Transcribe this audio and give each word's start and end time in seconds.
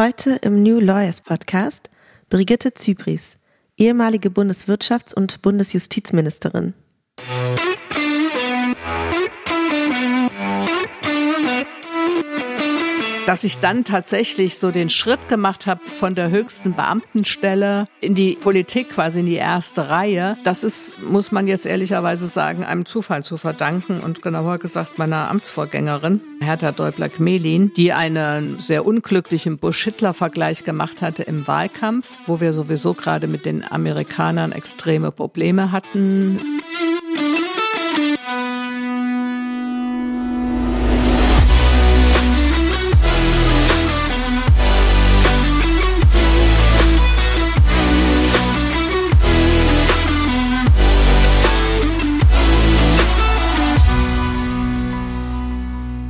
Heute 0.00 0.36
im 0.36 0.62
New 0.62 0.80
Lawyers 0.80 1.20
Podcast 1.20 1.90
Brigitte 2.30 2.72
Zypries, 2.72 3.36
ehemalige 3.76 4.30
Bundeswirtschafts- 4.30 5.12
und 5.12 5.42
Bundesjustizministerin. 5.42 6.72
Dass 13.30 13.44
ich 13.44 13.58
dann 13.58 13.84
tatsächlich 13.84 14.58
so 14.58 14.72
den 14.72 14.90
Schritt 14.90 15.28
gemacht 15.28 15.68
habe 15.68 15.80
von 15.84 16.16
der 16.16 16.30
höchsten 16.30 16.74
Beamtenstelle 16.74 17.86
in 18.00 18.16
die 18.16 18.32
Politik, 18.32 18.90
quasi 18.90 19.20
in 19.20 19.26
die 19.26 19.36
erste 19.36 19.88
Reihe, 19.88 20.36
das 20.42 20.64
ist, 20.64 21.00
muss 21.00 21.30
man 21.30 21.46
jetzt 21.46 21.64
ehrlicherweise 21.64 22.26
sagen, 22.26 22.64
einem 22.64 22.86
Zufall 22.86 23.22
zu 23.22 23.36
verdanken 23.36 24.00
und 24.00 24.20
genauer 24.20 24.58
gesagt 24.58 24.98
meiner 24.98 25.30
Amtsvorgängerin, 25.30 26.20
Hertha 26.40 26.72
Däubler-Gmelin, 26.72 27.70
die 27.76 27.92
einen 27.92 28.58
sehr 28.58 28.84
unglücklichen 28.84 29.58
Bush-Hitler-Vergleich 29.58 30.64
gemacht 30.64 31.00
hatte 31.00 31.22
im 31.22 31.46
Wahlkampf, 31.46 32.10
wo 32.26 32.40
wir 32.40 32.52
sowieso 32.52 32.94
gerade 32.94 33.28
mit 33.28 33.44
den 33.44 33.62
Amerikanern 33.62 34.50
extreme 34.50 35.12
Probleme 35.12 35.70
hatten. 35.70 36.40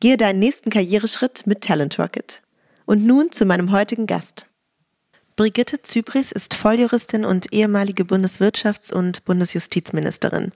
Gehe 0.00 0.16
deinen 0.16 0.38
nächsten 0.38 0.70
Karriereschritt 0.70 1.46
mit 1.46 1.62
Talent 1.62 1.98
Rocket. 1.98 2.42
Und 2.86 3.04
nun 3.04 3.32
zu 3.32 3.44
meinem 3.44 3.72
heutigen 3.72 4.06
Gast. 4.06 4.46
Brigitte 5.34 5.82
Zypris 5.82 6.30
ist 6.30 6.54
Volljuristin 6.54 7.24
und 7.24 7.52
ehemalige 7.52 8.04
Bundeswirtschafts- 8.04 8.92
und 8.92 9.24
Bundesjustizministerin. 9.24 10.52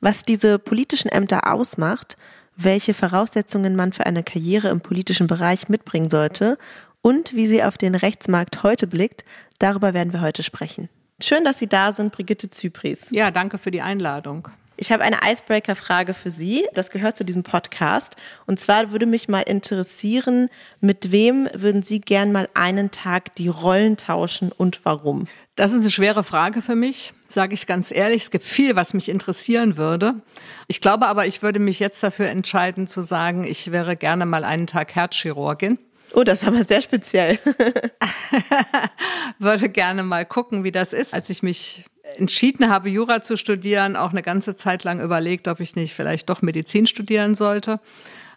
Was 0.00 0.22
diese 0.22 0.58
politischen 0.58 1.08
Ämter 1.08 1.50
ausmacht, 1.50 2.18
welche 2.56 2.92
Voraussetzungen 2.92 3.74
man 3.74 3.94
für 3.94 4.04
eine 4.04 4.22
Karriere 4.22 4.68
im 4.68 4.80
politischen 4.80 5.26
Bereich 5.26 5.68
mitbringen 5.68 6.10
sollte 6.10 6.58
und 7.00 7.34
wie 7.34 7.46
sie 7.46 7.64
auf 7.64 7.78
den 7.78 7.94
Rechtsmarkt 7.94 8.62
heute 8.62 8.86
blickt, 8.86 9.24
darüber 9.58 9.94
werden 9.94 10.12
wir 10.12 10.20
heute 10.20 10.42
sprechen. 10.42 10.90
Schön, 11.20 11.44
dass 11.44 11.58
Sie 11.58 11.68
da 11.68 11.92
sind, 11.92 12.12
Brigitte 12.12 12.50
Zypris. 12.50 13.08
Ja, 13.10 13.30
danke 13.30 13.56
für 13.56 13.70
die 13.70 13.80
Einladung. 13.80 14.48
Ich 14.76 14.90
habe 14.90 15.04
eine 15.04 15.18
Icebreaker-Frage 15.24 16.14
für 16.14 16.30
Sie. 16.30 16.66
Das 16.74 16.90
gehört 16.90 17.16
zu 17.16 17.24
diesem 17.24 17.44
Podcast. 17.44 18.16
Und 18.46 18.58
zwar 18.58 18.90
würde 18.90 19.06
mich 19.06 19.28
mal 19.28 19.42
interessieren, 19.42 20.48
mit 20.80 21.12
wem 21.12 21.48
würden 21.54 21.82
Sie 21.82 22.00
gern 22.00 22.32
mal 22.32 22.48
einen 22.54 22.90
Tag 22.90 23.34
die 23.36 23.48
Rollen 23.48 23.96
tauschen 23.96 24.50
und 24.50 24.80
warum? 24.84 25.26
Das 25.54 25.72
ist 25.72 25.82
eine 25.82 25.90
schwere 25.90 26.24
Frage 26.24 26.60
für 26.60 26.74
mich, 26.74 27.14
sage 27.26 27.54
ich 27.54 27.66
ganz 27.66 27.92
ehrlich. 27.92 28.24
Es 28.24 28.30
gibt 28.32 28.44
viel, 28.44 28.74
was 28.74 28.94
mich 28.94 29.08
interessieren 29.08 29.76
würde. 29.76 30.14
Ich 30.66 30.80
glaube 30.80 31.06
aber, 31.06 31.26
ich 31.26 31.42
würde 31.42 31.60
mich 31.60 31.78
jetzt 31.78 32.02
dafür 32.02 32.28
entscheiden 32.28 32.88
zu 32.88 33.00
sagen, 33.00 33.44
ich 33.44 33.70
wäre 33.70 33.96
gerne 33.96 34.26
mal 34.26 34.42
einen 34.42 34.66
Tag 34.66 34.96
Herzchirurgin. 34.96 35.78
Oh, 36.14 36.24
das 36.24 36.42
ist 36.42 36.48
aber 36.48 36.64
sehr 36.64 36.82
speziell. 36.82 37.38
würde 39.38 39.68
gerne 39.68 40.02
mal 40.02 40.24
gucken, 40.26 40.64
wie 40.64 40.72
das 40.72 40.92
ist. 40.92 41.14
Als 41.14 41.30
ich 41.30 41.42
mich 41.42 41.84
entschieden 42.16 42.70
habe, 42.70 42.88
Jura 42.88 43.22
zu 43.22 43.36
studieren, 43.36 43.96
auch 43.96 44.10
eine 44.10 44.22
ganze 44.22 44.56
Zeit 44.56 44.84
lang 44.84 45.00
überlegt, 45.00 45.48
ob 45.48 45.60
ich 45.60 45.76
nicht 45.76 45.94
vielleicht 45.94 46.30
doch 46.30 46.42
Medizin 46.42 46.86
studieren 46.86 47.34
sollte. 47.34 47.80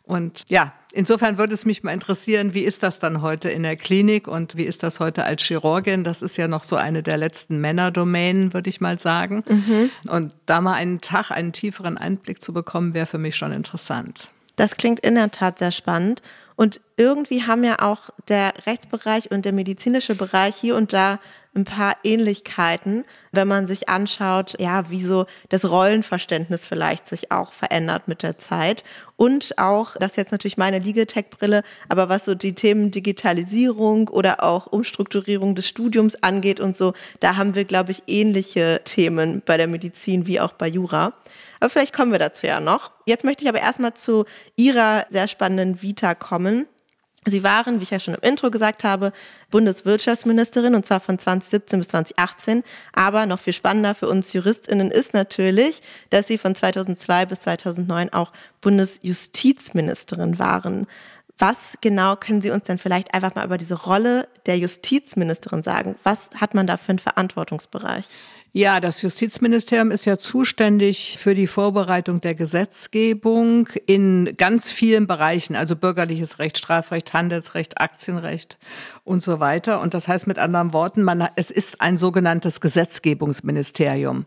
Und 0.07 0.43
ja, 0.47 0.71
insofern 0.93 1.37
würde 1.37 1.53
es 1.53 1.65
mich 1.65 1.83
mal 1.83 1.91
interessieren, 1.91 2.53
wie 2.53 2.61
ist 2.61 2.81
das 2.81 2.99
dann 2.99 3.21
heute 3.21 3.49
in 3.49 3.63
der 3.63 3.75
Klinik 3.75 4.29
und 4.29 4.55
wie 4.55 4.63
ist 4.63 4.81
das 4.81 5.01
heute 5.01 5.25
als 5.25 5.43
Chirurgin? 5.43 6.05
Das 6.05 6.21
ist 6.21 6.37
ja 6.37 6.47
noch 6.47 6.63
so 6.63 6.77
eine 6.77 7.03
der 7.03 7.17
letzten 7.17 7.59
Männerdomänen, 7.59 8.53
würde 8.53 8.69
ich 8.69 8.79
mal 8.79 8.97
sagen. 8.97 9.43
Mhm. 9.47 9.91
Und 10.07 10.33
da 10.45 10.61
mal 10.61 10.75
einen 10.75 11.01
Tag, 11.01 11.31
einen 11.31 11.51
tieferen 11.51 11.97
Einblick 11.97 12.41
zu 12.41 12.53
bekommen, 12.53 12.93
wäre 12.93 13.05
für 13.05 13.17
mich 13.17 13.35
schon 13.35 13.51
interessant. 13.51 14.29
Das 14.55 14.77
klingt 14.77 15.01
in 15.01 15.15
der 15.15 15.29
Tat 15.29 15.59
sehr 15.59 15.71
spannend. 15.71 16.21
Und 16.55 16.79
irgendwie 16.95 17.43
haben 17.43 17.63
ja 17.63 17.79
auch 17.79 18.09
der 18.29 18.53
Rechtsbereich 18.65 19.29
und 19.29 19.45
der 19.45 19.53
medizinische 19.53 20.15
Bereich 20.15 20.55
hier 20.55 20.75
und 20.75 20.93
da 20.93 21.19
ein 21.57 21.65
paar 21.65 21.95
Ähnlichkeiten, 22.03 23.03
wenn 23.31 23.47
man 23.47 23.67
sich 23.67 23.89
anschaut, 23.89 24.55
ja, 24.59 24.89
wie 24.89 25.03
so 25.03 25.25
das 25.49 25.69
Rollenverständnis 25.69 26.65
vielleicht 26.65 27.07
sich 27.07 27.31
auch 27.31 27.51
verändert 27.51 28.07
mit 28.07 28.23
der 28.23 28.37
Zeit. 28.37 28.83
Und 29.15 29.57
auch, 29.57 29.95
das 29.95 30.11
ist 30.11 30.17
jetzt 30.17 30.31
natürlich 30.31 30.57
meine 30.57 30.79
Legal-Tech-Brille, 30.79 31.63
aber 31.89 32.07
was 32.07 32.25
so 32.25 32.35
die 32.35 32.53
Themen 32.53 32.91
Digitalisierung 32.91 34.07
oder 34.09 34.43
auch 34.43 34.67
Umstrukturierung 34.67 35.55
des 35.55 35.67
Studiums 35.67 36.15
angeht 36.23 36.59
und 36.59 36.77
so, 36.77 36.93
da 37.19 37.35
haben 37.35 37.55
wir, 37.55 37.65
glaube 37.65 37.91
ich, 37.91 38.03
ähnliche 38.07 38.81
Themen 38.83 39.41
bei 39.45 39.57
der 39.57 39.67
Medizin 39.67 40.27
wie 40.27 40.39
auch 40.39 40.53
bei 40.53 40.67
Jura. 40.67 41.13
Aber 41.59 41.69
vielleicht 41.69 41.93
kommen 41.93 42.11
wir 42.11 42.19
dazu 42.19 42.45
ja 42.45 42.59
noch. 42.59 42.91
Jetzt 43.05 43.23
möchte 43.23 43.43
ich 43.43 43.49
aber 43.49 43.59
erstmal 43.59 43.95
zu 43.95 44.25
Ihrer 44.55 45.05
sehr 45.09 45.27
spannenden 45.27 45.81
Vita 45.81 46.13
kommen. 46.13 46.67
Sie 47.31 47.43
waren, 47.43 47.79
wie 47.79 47.83
ich 47.83 47.91
ja 47.91 47.99
schon 47.99 48.13
im 48.13 48.21
Intro 48.21 48.49
gesagt 48.51 48.83
habe, 48.83 49.11
Bundeswirtschaftsministerin 49.51 50.75
und 50.75 50.85
zwar 50.85 50.99
von 50.99 51.17
2017 51.17 51.79
bis 51.79 51.89
2018. 51.89 52.63
Aber 52.93 53.25
noch 53.25 53.39
viel 53.39 53.53
spannender 53.53 53.95
für 53.95 54.07
uns 54.07 54.33
JuristInnen 54.33 54.91
ist 54.91 55.13
natürlich, 55.13 55.81
dass 56.09 56.27
Sie 56.27 56.37
von 56.37 56.55
2002 56.55 57.25
bis 57.25 57.41
2009 57.41 58.13
auch 58.13 58.31
Bundesjustizministerin 58.61 60.39
waren. 60.39 60.87
Was 61.39 61.77
genau 61.81 62.15
können 62.15 62.41
Sie 62.41 62.49
uns 62.49 62.65
denn 62.65 62.79
vielleicht 62.79 63.13
einfach 63.13 63.35
mal 63.35 63.45
über 63.45 63.57
diese 63.57 63.75
Rolle 63.75 64.27
der 64.47 64.57
Justizministerin 64.57 65.61
sagen? 65.61 65.95
Was 66.03 66.29
hat 66.35 66.55
man 66.55 66.65
da 66.65 66.77
für 66.77 66.89
einen 66.89 66.99
Verantwortungsbereich? 66.99 68.07
Ja, 68.53 68.79
das 68.79 69.01
Justizministerium 69.01 69.91
ist 69.91 70.05
ja 70.05 70.17
zuständig 70.17 71.17
für 71.19 71.35
die 71.35 71.47
Vorbereitung 71.47 72.21
der 72.21 72.33
Gesetzgebung 72.33 73.69
in 73.85 74.35
ganz 74.37 74.71
vielen 74.71 75.05
Bereichen, 75.05 75.55
also 75.55 75.75
bürgerliches 75.75 76.39
Recht, 76.39 76.57
Strafrecht, 76.57 77.13
Handelsrecht, 77.13 77.79
Aktienrecht 77.79 78.57
und 79.03 79.21
so 79.21 79.39
weiter. 79.39 79.81
Und 79.81 79.93
das 79.93 80.07
heißt 80.07 80.27
mit 80.27 80.39
anderen 80.39 80.73
Worten, 80.73 81.03
man, 81.03 81.27
es 81.35 81.51
ist 81.51 81.81
ein 81.81 81.97
sogenanntes 81.97 82.61
Gesetzgebungsministerium 82.61 84.25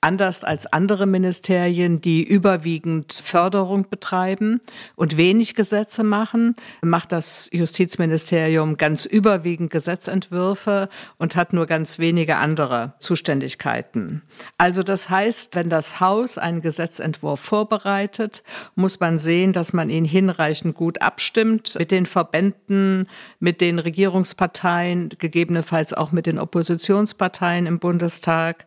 anders 0.00 0.44
als 0.44 0.66
andere 0.66 1.06
Ministerien, 1.06 2.00
die 2.00 2.22
überwiegend 2.22 3.12
Förderung 3.12 3.88
betreiben 3.88 4.60
und 4.94 5.16
wenig 5.16 5.56
Gesetze 5.56 6.04
machen, 6.04 6.54
macht 6.82 7.10
das 7.10 7.48
Justizministerium 7.52 8.76
ganz 8.76 9.06
überwiegend 9.06 9.70
Gesetzentwürfe 9.70 10.88
und 11.16 11.34
hat 11.34 11.52
nur 11.52 11.66
ganz 11.66 11.98
wenige 11.98 12.36
andere 12.36 12.94
Zuständigkeiten. 13.00 14.22
Also 14.56 14.84
das 14.84 15.10
heißt, 15.10 15.56
wenn 15.56 15.68
das 15.68 15.98
Haus 16.00 16.38
einen 16.38 16.60
Gesetzentwurf 16.60 17.40
vorbereitet, 17.40 18.44
muss 18.76 19.00
man 19.00 19.18
sehen, 19.18 19.52
dass 19.52 19.72
man 19.72 19.90
ihn 19.90 20.04
hinreichend 20.04 20.76
gut 20.76 21.02
abstimmt 21.02 21.74
mit 21.76 21.90
den 21.90 22.06
Verbänden, 22.06 23.08
mit 23.40 23.60
den 23.60 23.80
Regierungsparteien, 23.80 25.08
gegebenenfalls 25.18 25.92
auch 25.92 26.12
mit 26.12 26.26
den 26.26 26.38
Oppositionsparteien 26.38 27.66
im 27.66 27.80
Bundestag, 27.80 28.66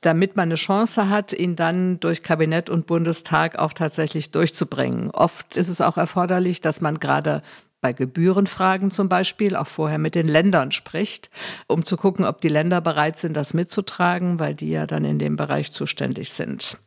damit 0.00 0.36
man 0.36 0.48
eine 0.48 0.56
Chance 0.64 1.10
hat, 1.10 1.32
ihn 1.32 1.56
dann 1.56 2.00
durch 2.00 2.22
Kabinett 2.22 2.70
und 2.70 2.86
Bundestag 2.86 3.58
auch 3.58 3.74
tatsächlich 3.74 4.30
durchzubringen. 4.30 5.10
Oft 5.10 5.56
ist 5.56 5.68
es 5.68 5.80
auch 5.80 5.98
erforderlich, 5.98 6.60
dass 6.62 6.80
man 6.80 6.98
gerade 6.98 7.42
bei 7.82 7.92
Gebührenfragen 7.92 8.90
zum 8.90 9.10
Beispiel 9.10 9.56
auch 9.56 9.66
vorher 9.66 9.98
mit 9.98 10.14
den 10.14 10.26
Ländern 10.26 10.72
spricht, 10.72 11.28
um 11.66 11.84
zu 11.84 11.98
gucken, 11.98 12.24
ob 12.24 12.40
die 12.40 12.48
Länder 12.48 12.80
bereit 12.80 13.18
sind, 13.18 13.36
das 13.36 13.52
mitzutragen, 13.52 14.38
weil 14.38 14.54
die 14.54 14.70
ja 14.70 14.86
dann 14.86 15.04
in 15.04 15.18
dem 15.18 15.36
Bereich 15.36 15.70
zuständig 15.70 16.32
sind. 16.32 16.78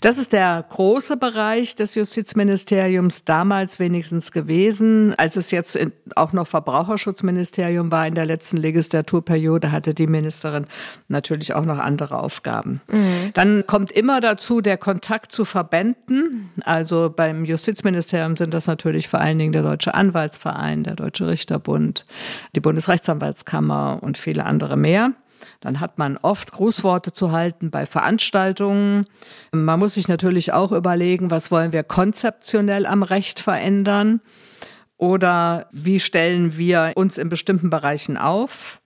Das 0.00 0.16
ist 0.16 0.32
der 0.32 0.64
große 0.68 1.16
Bereich 1.16 1.74
des 1.74 1.96
Justizministeriums 1.96 3.24
damals 3.24 3.80
wenigstens 3.80 4.30
gewesen. 4.30 5.12
Als 5.16 5.36
es 5.36 5.50
jetzt 5.50 5.76
auch 6.14 6.32
noch 6.32 6.46
Verbraucherschutzministerium 6.46 7.90
war 7.90 8.06
in 8.06 8.14
der 8.14 8.24
letzten 8.24 8.58
Legislaturperiode, 8.58 9.72
hatte 9.72 9.94
die 9.94 10.06
Ministerin 10.06 10.66
natürlich 11.08 11.52
auch 11.54 11.64
noch 11.64 11.78
andere 11.78 12.20
Aufgaben. 12.20 12.80
Mhm. 12.86 13.32
Dann 13.34 13.66
kommt 13.66 13.90
immer 13.90 14.20
dazu 14.20 14.60
der 14.60 14.76
Kontakt 14.76 15.32
zu 15.32 15.44
Verbänden. 15.44 16.50
Also 16.64 17.12
beim 17.14 17.44
Justizministerium 17.44 18.36
sind 18.36 18.54
das 18.54 18.68
natürlich 18.68 19.08
vor 19.08 19.20
allen 19.20 19.38
Dingen 19.38 19.52
der 19.52 19.62
Deutsche 19.62 19.94
Anwaltsverein, 19.94 20.84
der 20.84 20.94
Deutsche 20.94 21.26
Richterbund, 21.26 22.06
die 22.54 22.60
Bundesrechtsanwaltskammer 22.60 23.98
und 24.00 24.16
viele 24.16 24.44
andere 24.44 24.76
mehr. 24.76 25.12
Dann 25.60 25.80
hat 25.80 25.98
man 25.98 26.16
oft 26.16 26.52
Grußworte 26.52 27.12
zu 27.12 27.32
halten 27.32 27.70
bei 27.70 27.86
Veranstaltungen. 27.86 29.06
Man 29.52 29.78
muss 29.78 29.94
sich 29.94 30.08
natürlich 30.08 30.52
auch 30.52 30.72
überlegen, 30.72 31.30
was 31.30 31.50
wollen 31.50 31.72
wir 31.72 31.82
konzeptionell 31.82 32.86
am 32.86 33.02
Recht 33.02 33.40
verändern 33.40 34.20
oder 34.96 35.68
wie 35.72 36.00
stellen 36.00 36.56
wir 36.56 36.92
uns 36.96 37.18
in 37.18 37.28
bestimmten 37.28 37.70
Bereichen 37.70 38.16
auf. 38.16 38.80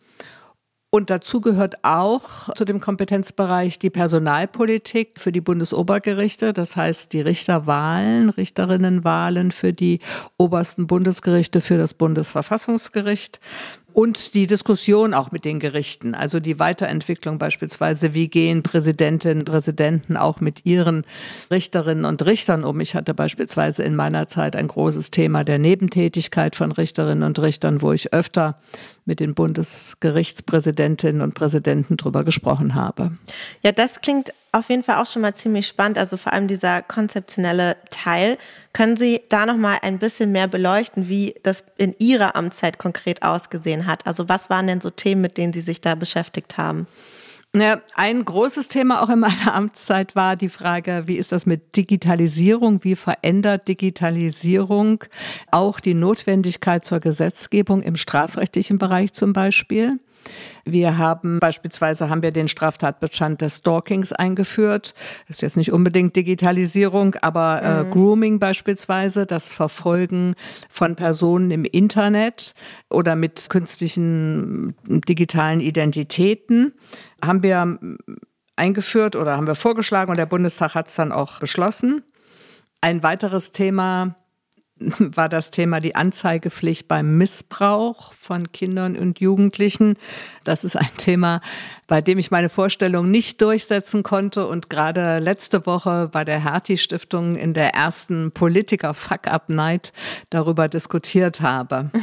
Und 0.94 1.08
dazu 1.08 1.40
gehört 1.40 1.84
auch 1.84 2.52
zu 2.52 2.66
dem 2.66 2.78
Kompetenzbereich 2.78 3.78
die 3.78 3.88
Personalpolitik 3.88 5.18
für 5.18 5.32
die 5.32 5.40
Bundesobergerichte, 5.40 6.52
das 6.52 6.76
heißt 6.76 7.14
die 7.14 7.22
Richterwahlen, 7.22 8.28
Richterinnenwahlen 8.28 9.52
für 9.52 9.72
die 9.72 10.00
obersten 10.36 10.86
Bundesgerichte, 10.86 11.62
für 11.62 11.78
das 11.78 11.94
Bundesverfassungsgericht 11.94 13.40
und 13.94 14.34
die 14.34 14.46
Diskussion 14.46 15.14
auch 15.14 15.32
mit 15.32 15.44
den 15.44 15.60
Gerichten, 15.60 16.14
also 16.14 16.40
die 16.40 16.58
Weiterentwicklung 16.58 17.38
beispielsweise, 17.38 18.14
wie 18.14 18.28
gehen 18.28 18.62
Präsidentinnen 18.62 19.40
und 19.40 19.44
Präsidenten 19.44 20.16
auch 20.16 20.40
mit 20.40 20.64
ihren 20.64 21.04
Richterinnen 21.50 22.04
und 22.04 22.24
Richtern 22.24 22.64
um. 22.64 22.80
Ich 22.80 22.94
hatte 22.94 23.14
beispielsweise 23.14 23.82
in 23.82 23.94
meiner 23.94 24.28
Zeit 24.28 24.56
ein 24.56 24.68
großes 24.68 25.10
Thema 25.10 25.44
der 25.44 25.58
Nebentätigkeit 25.58 26.56
von 26.56 26.72
Richterinnen 26.72 27.22
und 27.22 27.38
Richtern, 27.38 27.82
wo 27.82 27.92
ich 27.92 28.12
öfter 28.12 28.56
mit 29.04 29.20
den 29.20 29.34
Bundesgerichtspräsidentinnen 29.34 31.22
und 31.22 31.34
Präsidenten 31.34 31.96
drüber 31.96 32.24
gesprochen 32.24 32.74
habe. 32.74 33.12
Ja, 33.62 33.72
das 33.72 34.00
klingt 34.00 34.32
auf 34.52 34.68
jeden 34.68 34.84
Fall 34.84 35.02
auch 35.02 35.06
schon 35.06 35.22
mal 35.22 35.34
ziemlich 35.34 35.66
spannend, 35.66 35.96
also 35.96 36.18
vor 36.18 36.32
allem 36.32 36.46
dieser 36.46 36.82
konzeptionelle 36.82 37.76
Teil. 37.90 38.36
Können 38.74 38.98
Sie 38.98 39.22
da 39.30 39.46
noch 39.46 39.56
mal 39.56 39.78
ein 39.80 39.98
bisschen 39.98 40.30
mehr 40.30 40.46
beleuchten, 40.46 41.08
wie 41.08 41.34
das 41.42 41.64
in 41.78 41.94
Ihrer 41.98 42.36
Amtszeit 42.36 42.78
konkret 42.78 43.22
ausgesehen 43.22 43.86
hat? 43.86 44.06
Also 44.06 44.28
was 44.28 44.50
waren 44.50 44.66
denn 44.66 44.82
so 44.82 44.90
Themen, 44.90 45.22
mit 45.22 45.38
denen 45.38 45.54
Sie 45.54 45.62
sich 45.62 45.80
da 45.80 45.94
beschäftigt 45.94 46.58
haben? 46.58 46.86
Ja, 47.54 47.80
ein 47.94 48.24
großes 48.24 48.68
Thema 48.68 49.02
auch 49.02 49.10
in 49.10 49.20
meiner 49.20 49.54
Amtszeit 49.54 50.16
war 50.16 50.36
die 50.36 50.48
Frage, 50.48 51.02
wie 51.06 51.16
ist 51.16 51.32
das 51.32 51.44
mit 51.44 51.76
Digitalisierung? 51.76 52.82
Wie 52.82 52.96
verändert 52.96 53.68
Digitalisierung 53.68 55.04
auch 55.50 55.78
die 55.78 55.92
Notwendigkeit 55.92 56.86
zur 56.86 57.00
Gesetzgebung 57.00 57.82
im 57.82 57.96
strafrechtlichen 57.96 58.78
Bereich 58.78 59.12
zum 59.12 59.34
Beispiel? 59.34 59.98
Wir 60.64 60.98
haben 60.98 61.40
beispielsweise 61.40 62.08
haben 62.08 62.22
wir 62.22 62.30
den 62.30 62.48
Straftatbestand 62.48 63.40
des 63.40 63.58
Stalkings 63.58 64.12
eingeführt. 64.12 64.94
Das 65.26 65.36
ist 65.36 65.42
jetzt 65.42 65.56
nicht 65.56 65.72
unbedingt 65.72 66.14
Digitalisierung, 66.14 67.16
aber 67.20 67.62
äh, 67.62 67.84
mhm. 67.84 67.90
Grooming 67.90 68.38
beispielsweise, 68.38 69.26
das 69.26 69.52
Verfolgen 69.54 70.34
von 70.68 70.94
Personen 70.94 71.50
im 71.50 71.64
Internet 71.64 72.54
oder 72.90 73.16
mit 73.16 73.48
künstlichen 73.50 74.74
digitalen 74.86 75.60
Identitäten 75.60 76.72
haben 77.24 77.42
wir 77.42 77.78
eingeführt 78.56 79.16
oder 79.16 79.36
haben 79.36 79.46
wir 79.46 79.54
vorgeschlagen 79.54 80.10
und 80.10 80.16
der 80.16 80.26
Bundestag 80.26 80.74
hat 80.74 80.88
es 80.88 80.94
dann 80.94 81.12
auch 81.12 81.40
beschlossen. 81.40 82.02
Ein 82.80 83.02
weiteres 83.02 83.52
Thema 83.52 84.16
war 84.98 85.28
das 85.28 85.50
Thema 85.50 85.80
die 85.80 85.94
Anzeigepflicht 85.94 86.88
beim 86.88 87.18
Missbrauch 87.18 88.12
von 88.12 88.52
Kindern 88.52 88.96
und 88.96 89.20
Jugendlichen. 89.20 89.96
Das 90.44 90.64
ist 90.64 90.76
ein 90.76 90.90
Thema, 90.96 91.40
bei 91.86 92.00
dem 92.00 92.18
ich 92.18 92.30
meine 92.30 92.48
Vorstellung 92.48 93.10
nicht 93.10 93.40
durchsetzen 93.40 94.02
konnte 94.02 94.46
und 94.46 94.70
gerade 94.70 95.18
letzte 95.18 95.66
Woche 95.66 96.08
bei 96.12 96.24
der 96.24 96.42
Hertie 96.44 96.78
Stiftung 96.78 97.36
in 97.36 97.54
der 97.54 97.74
ersten 97.74 98.32
Politiker 98.32 98.94
Fuck 98.94 99.26
Up 99.26 99.48
Night 99.48 99.92
darüber 100.30 100.68
diskutiert 100.68 101.40
habe. 101.40 101.90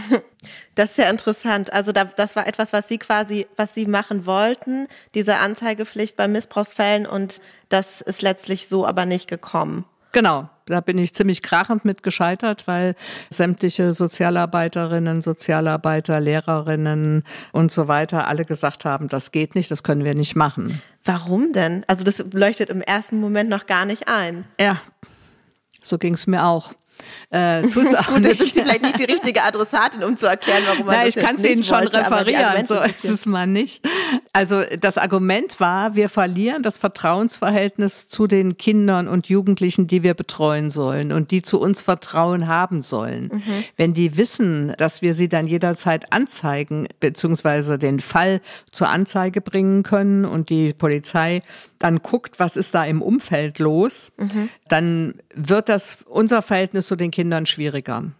Das 0.75 0.91
ist 0.91 0.97
ja 0.97 1.09
interessant. 1.09 1.73
Also 1.73 1.91
da, 1.91 2.05
das 2.05 2.37
war 2.37 2.47
etwas, 2.47 2.71
was 2.71 2.87
Sie 2.87 2.97
quasi, 2.97 3.47
was 3.57 3.73
Sie 3.73 3.85
machen 3.85 4.25
wollten, 4.25 4.87
diese 5.13 5.37
Anzeigepflicht 5.37 6.15
bei 6.15 6.29
Missbrauchsfällen 6.29 7.05
und 7.05 7.41
das 7.67 7.99
ist 7.99 8.21
letztlich 8.21 8.69
so 8.69 8.85
aber 8.85 9.05
nicht 9.05 9.27
gekommen. 9.27 9.83
Genau, 10.11 10.49
da 10.65 10.81
bin 10.81 10.97
ich 10.97 11.13
ziemlich 11.13 11.41
krachend 11.41 11.85
mit 11.85 12.03
gescheitert, 12.03 12.67
weil 12.67 12.95
sämtliche 13.29 13.93
Sozialarbeiterinnen, 13.93 15.21
Sozialarbeiter, 15.21 16.19
Lehrerinnen 16.19 17.23
und 17.51 17.71
so 17.71 17.87
weiter 17.87 18.27
alle 18.27 18.45
gesagt 18.45 18.85
haben, 18.85 19.07
das 19.07 19.31
geht 19.31 19.55
nicht, 19.55 19.69
das 19.69 19.83
können 19.83 20.03
wir 20.03 20.15
nicht 20.15 20.35
machen. 20.35 20.81
Warum 21.05 21.53
denn? 21.53 21.83
Also 21.87 22.03
das 22.03 22.23
leuchtet 22.33 22.69
im 22.69 22.81
ersten 22.81 23.19
Moment 23.19 23.49
noch 23.49 23.65
gar 23.65 23.85
nicht 23.85 24.07
ein. 24.07 24.45
Ja, 24.59 24.81
so 25.81 25.97
ging 25.97 26.13
es 26.13 26.27
mir 26.27 26.45
auch. 26.45 26.73
Äh, 27.29 27.61
tut's 27.69 27.95
auch 27.95 28.07
Gut, 28.07 28.23
nicht. 28.23 28.39
sind 28.39 28.53
Sie 28.53 28.61
vielleicht 28.61 28.81
nicht 28.81 28.99
die 28.99 29.05
richtige 29.05 29.43
Adressatin, 29.43 30.03
um 30.03 30.17
zu 30.17 30.27
erklären, 30.27 30.63
warum 30.67 30.85
man 30.85 30.95
Na, 30.95 31.05
das 31.05 31.15
ich 31.15 31.23
kann 31.23 31.35
es 31.35 31.45
Ihnen 31.45 31.63
schon 31.63 31.81
wollte, 31.81 31.97
referieren, 31.97 32.65
so 32.65 32.79
ist 32.79 33.05
es 33.05 33.25
mal 33.25 33.47
nicht. 33.47 33.85
Also 34.33 34.63
das 34.79 34.97
Argument 34.97 35.59
war, 35.59 35.95
wir 35.95 36.09
verlieren 36.09 36.63
das 36.63 36.77
Vertrauensverhältnis 36.77 38.09
zu 38.09 38.27
den 38.27 38.57
Kindern 38.57 39.07
und 39.07 39.29
Jugendlichen, 39.29 39.87
die 39.87 40.03
wir 40.03 40.13
betreuen 40.13 40.69
sollen 40.69 41.11
und 41.11 41.31
die 41.31 41.41
zu 41.41 41.59
uns 41.59 41.81
Vertrauen 41.81 42.47
haben 42.47 42.81
sollen. 42.81 43.29
Mhm. 43.33 43.63
Wenn 43.77 43.93
die 43.93 44.17
wissen, 44.17 44.73
dass 44.77 45.01
wir 45.01 45.13
sie 45.13 45.29
dann 45.29 45.47
jederzeit 45.47 46.11
anzeigen, 46.11 46.87
beziehungsweise 46.99 47.77
den 47.77 47.99
Fall 47.99 48.41
zur 48.71 48.89
Anzeige 48.89 49.41
bringen 49.41 49.83
können 49.83 50.25
und 50.25 50.49
die 50.49 50.73
Polizei 50.73 51.41
dann 51.79 52.01
guckt, 52.01 52.39
was 52.39 52.57
ist 52.57 52.75
da 52.75 52.83
im 52.83 53.01
Umfeld 53.01 53.57
los, 53.59 54.11
mhm. 54.17 54.49
dann 54.67 55.15
wird 55.33 55.69
das 55.69 55.99
unser 56.05 56.41
Verhältnis 56.41 56.88
zu 56.89 56.97
den 56.97 57.11
Kindern 57.11 57.45
schwieriger. 57.45 58.11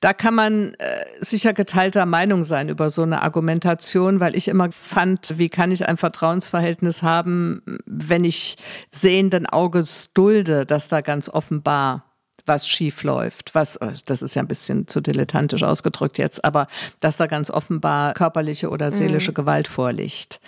Da 0.00 0.12
kann 0.12 0.34
man 0.34 0.74
äh, 0.74 1.04
sicher 1.20 1.54
geteilter 1.54 2.04
Meinung 2.04 2.44
sein 2.44 2.68
über 2.68 2.90
so 2.90 3.02
eine 3.02 3.22
Argumentation, 3.22 4.20
weil 4.20 4.36
ich 4.36 4.48
immer 4.48 4.70
fand, 4.70 5.38
wie 5.38 5.48
kann 5.48 5.72
ich 5.72 5.88
ein 5.88 5.96
Vertrauensverhältnis 5.96 7.02
haben, 7.02 7.62
wenn 7.86 8.24
ich 8.24 8.56
sehenden 8.90 9.46
Auges 9.46 10.10
dulde, 10.12 10.66
dass 10.66 10.88
da 10.88 11.00
ganz 11.00 11.30
offenbar 11.30 12.05
was 12.46 12.68
schief 12.68 13.02
läuft, 13.02 13.54
was, 13.54 13.76
äh, 13.76 13.92
das 14.06 14.22
ist 14.22 14.36
ja 14.36 14.42
ein 14.42 14.48
bisschen 14.48 14.88
zu 14.88 15.00
dilettantisch 15.00 15.62
ausgedrückt 15.62 16.18
jetzt, 16.18 16.44
aber 16.44 16.66
dass 17.00 17.16
da 17.16 17.26
ganz 17.26 17.50
offenbar 17.50 18.14
körperliche 18.14 18.70
oder 18.70 18.90
seelische 18.90 19.32
mhm. 19.32 19.36
Gewalt 19.36 19.68
vorliegt. 19.68 20.40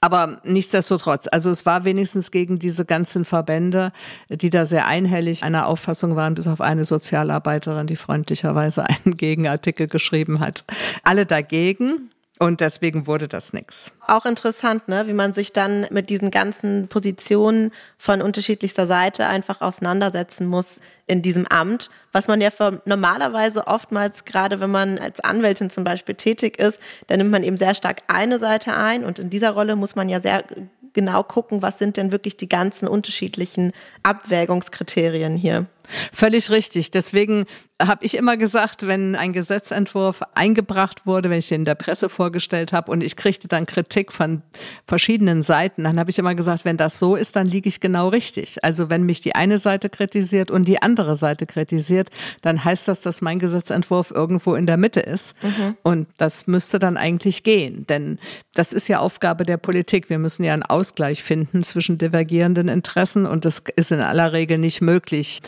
Aber 0.00 0.40
nichtsdestotrotz, 0.44 1.28
also 1.30 1.50
es 1.50 1.66
war 1.66 1.84
wenigstens 1.84 2.30
gegen 2.30 2.58
diese 2.58 2.86
ganzen 2.86 3.24
Verbände, 3.24 3.92
die 4.28 4.48
da 4.48 4.64
sehr 4.64 4.86
einhellig 4.86 5.42
einer 5.42 5.66
Auffassung 5.66 6.16
waren, 6.16 6.34
bis 6.34 6.46
auf 6.46 6.60
eine 6.60 6.86
Sozialarbeiterin, 6.86 7.86
die 7.86 7.96
freundlicherweise 7.96 8.84
einen 8.88 9.16
Gegenartikel 9.16 9.88
geschrieben 9.88 10.40
hat. 10.40 10.64
Alle 11.02 11.26
dagegen. 11.26 12.10
Und 12.42 12.62
deswegen 12.62 13.06
wurde 13.06 13.28
das 13.28 13.52
nix. 13.52 13.92
Auch 14.06 14.24
interessant, 14.24 14.88
ne? 14.88 15.06
wie 15.06 15.12
man 15.12 15.34
sich 15.34 15.52
dann 15.52 15.86
mit 15.90 16.08
diesen 16.08 16.30
ganzen 16.30 16.88
Positionen 16.88 17.70
von 17.98 18.22
unterschiedlichster 18.22 18.86
Seite 18.86 19.26
einfach 19.26 19.60
auseinandersetzen 19.60 20.46
muss 20.46 20.80
in 21.06 21.20
diesem 21.20 21.46
Amt, 21.46 21.90
was 22.12 22.28
man 22.28 22.40
ja 22.40 22.48
normalerweise 22.86 23.66
oftmals, 23.66 24.24
gerade 24.24 24.58
wenn 24.58 24.70
man 24.70 24.98
als 24.98 25.20
Anwältin 25.20 25.68
zum 25.68 25.84
Beispiel 25.84 26.14
tätig 26.14 26.58
ist, 26.58 26.78
dann 27.08 27.18
nimmt 27.18 27.30
man 27.30 27.44
eben 27.44 27.58
sehr 27.58 27.74
stark 27.74 27.98
eine 28.06 28.38
Seite 28.38 28.74
ein 28.74 29.04
und 29.04 29.18
in 29.18 29.28
dieser 29.28 29.50
Rolle 29.50 29.76
muss 29.76 29.94
man 29.94 30.08
ja 30.08 30.22
sehr 30.22 30.42
genau 30.94 31.22
gucken, 31.22 31.60
was 31.60 31.78
sind 31.78 31.98
denn 31.98 32.10
wirklich 32.10 32.38
die 32.38 32.48
ganzen 32.48 32.88
unterschiedlichen 32.88 33.72
Abwägungskriterien 34.02 35.36
hier. 35.36 35.66
Völlig 36.12 36.50
richtig. 36.50 36.90
Deswegen 36.90 37.46
habe 37.80 38.04
ich 38.04 38.16
immer 38.16 38.36
gesagt, 38.36 38.86
wenn 38.86 39.16
ein 39.16 39.32
Gesetzentwurf 39.32 40.22
eingebracht 40.34 41.06
wurde, 41.06 41.30
wenn 41.30 41.38
ich 41.38 41.48
den 41.48 41.62
in 41.62 41.64
der 41.64 41.74
Presse 41.74 42.08
vorgestellt 42.08 42.72
habe 42.72 42.90
und 42.90 43.02
ich 43.02 43.16
kriegte 43.16 43.48
dann 43.48 43.66
Kritik 43.66 44.12
von 44.12 44.42
verschiedenen 44.86 45.42
Seiten, 45.42 45.84
dann 45.84 45.98
habe 45.98 46.10
ich 46.10 46.18
immer 46.18 46.34
gesagt, 46.34 46.64
wenn 46.64 46.76
das 46.76 46.98
so 46.98 47.16
ist, 47.16 47.36
dann 47.36 47.46
liege 47.46 47.68
ich 47.68 47.80
genau 47.80 48.08
richtig. 48.08 48.62
Also 48.64 48.90
wenn 48.90 49.04
mich 49.04 49.20
die 49.20 49.34
eine 49.34 49.58
Seite 49.58 49.88
kritisiert 49.88 50.50
und 50.50 50.68
die 50.68 50.82
andere 50.82 51.16
Seite 51.16 51.46
kritisiert, 51.46 52.10
dann 52.42 52.64
heißt 52.64 52.88
das, 52.88 53.00
dass 53.00 53.22
mein 53.22 53.38
Gesetzentwurf 53.38 54.10
irgendwo 54.10 54.54
in 54.54 54.66
der 54.66 54.76
Mitte 54.76 55.00
ist. 55.00 55.34
Mhm. 55.42 55.76
Und 55.82 56.08
das 56.18 56.46
müsste 56.46 56.78
dann 56.78 56.96
eigentlich 56.96 57.42
gehen. 57.42 57.86
Denn 57.88 58.18
das 58.54 58.72
ist 58.72 58.88
ja 58.88 58.98
Aufgabe 58.98 59.44
der 59.44 59.56
Politik. 59.56 60.10
Wir 60.10 60.18
müssen 60.18 60.44
ja 60.44 60.52
einen 60.52 60.62
Ausgleich 60.62 61.22
finden 61.22 61.62
zwischen 61.62 61.98
divergierenden 61.98 62.68
Interessen 62.68 63.26
und 63.26 63.44
das 63.44 63.62
ist 63.76 63.92
in 63.92 64.00
aller 64.00 64.32
Regel 64.32 64.58
nicht 64.58 64.80
möglich, 64.80 65.40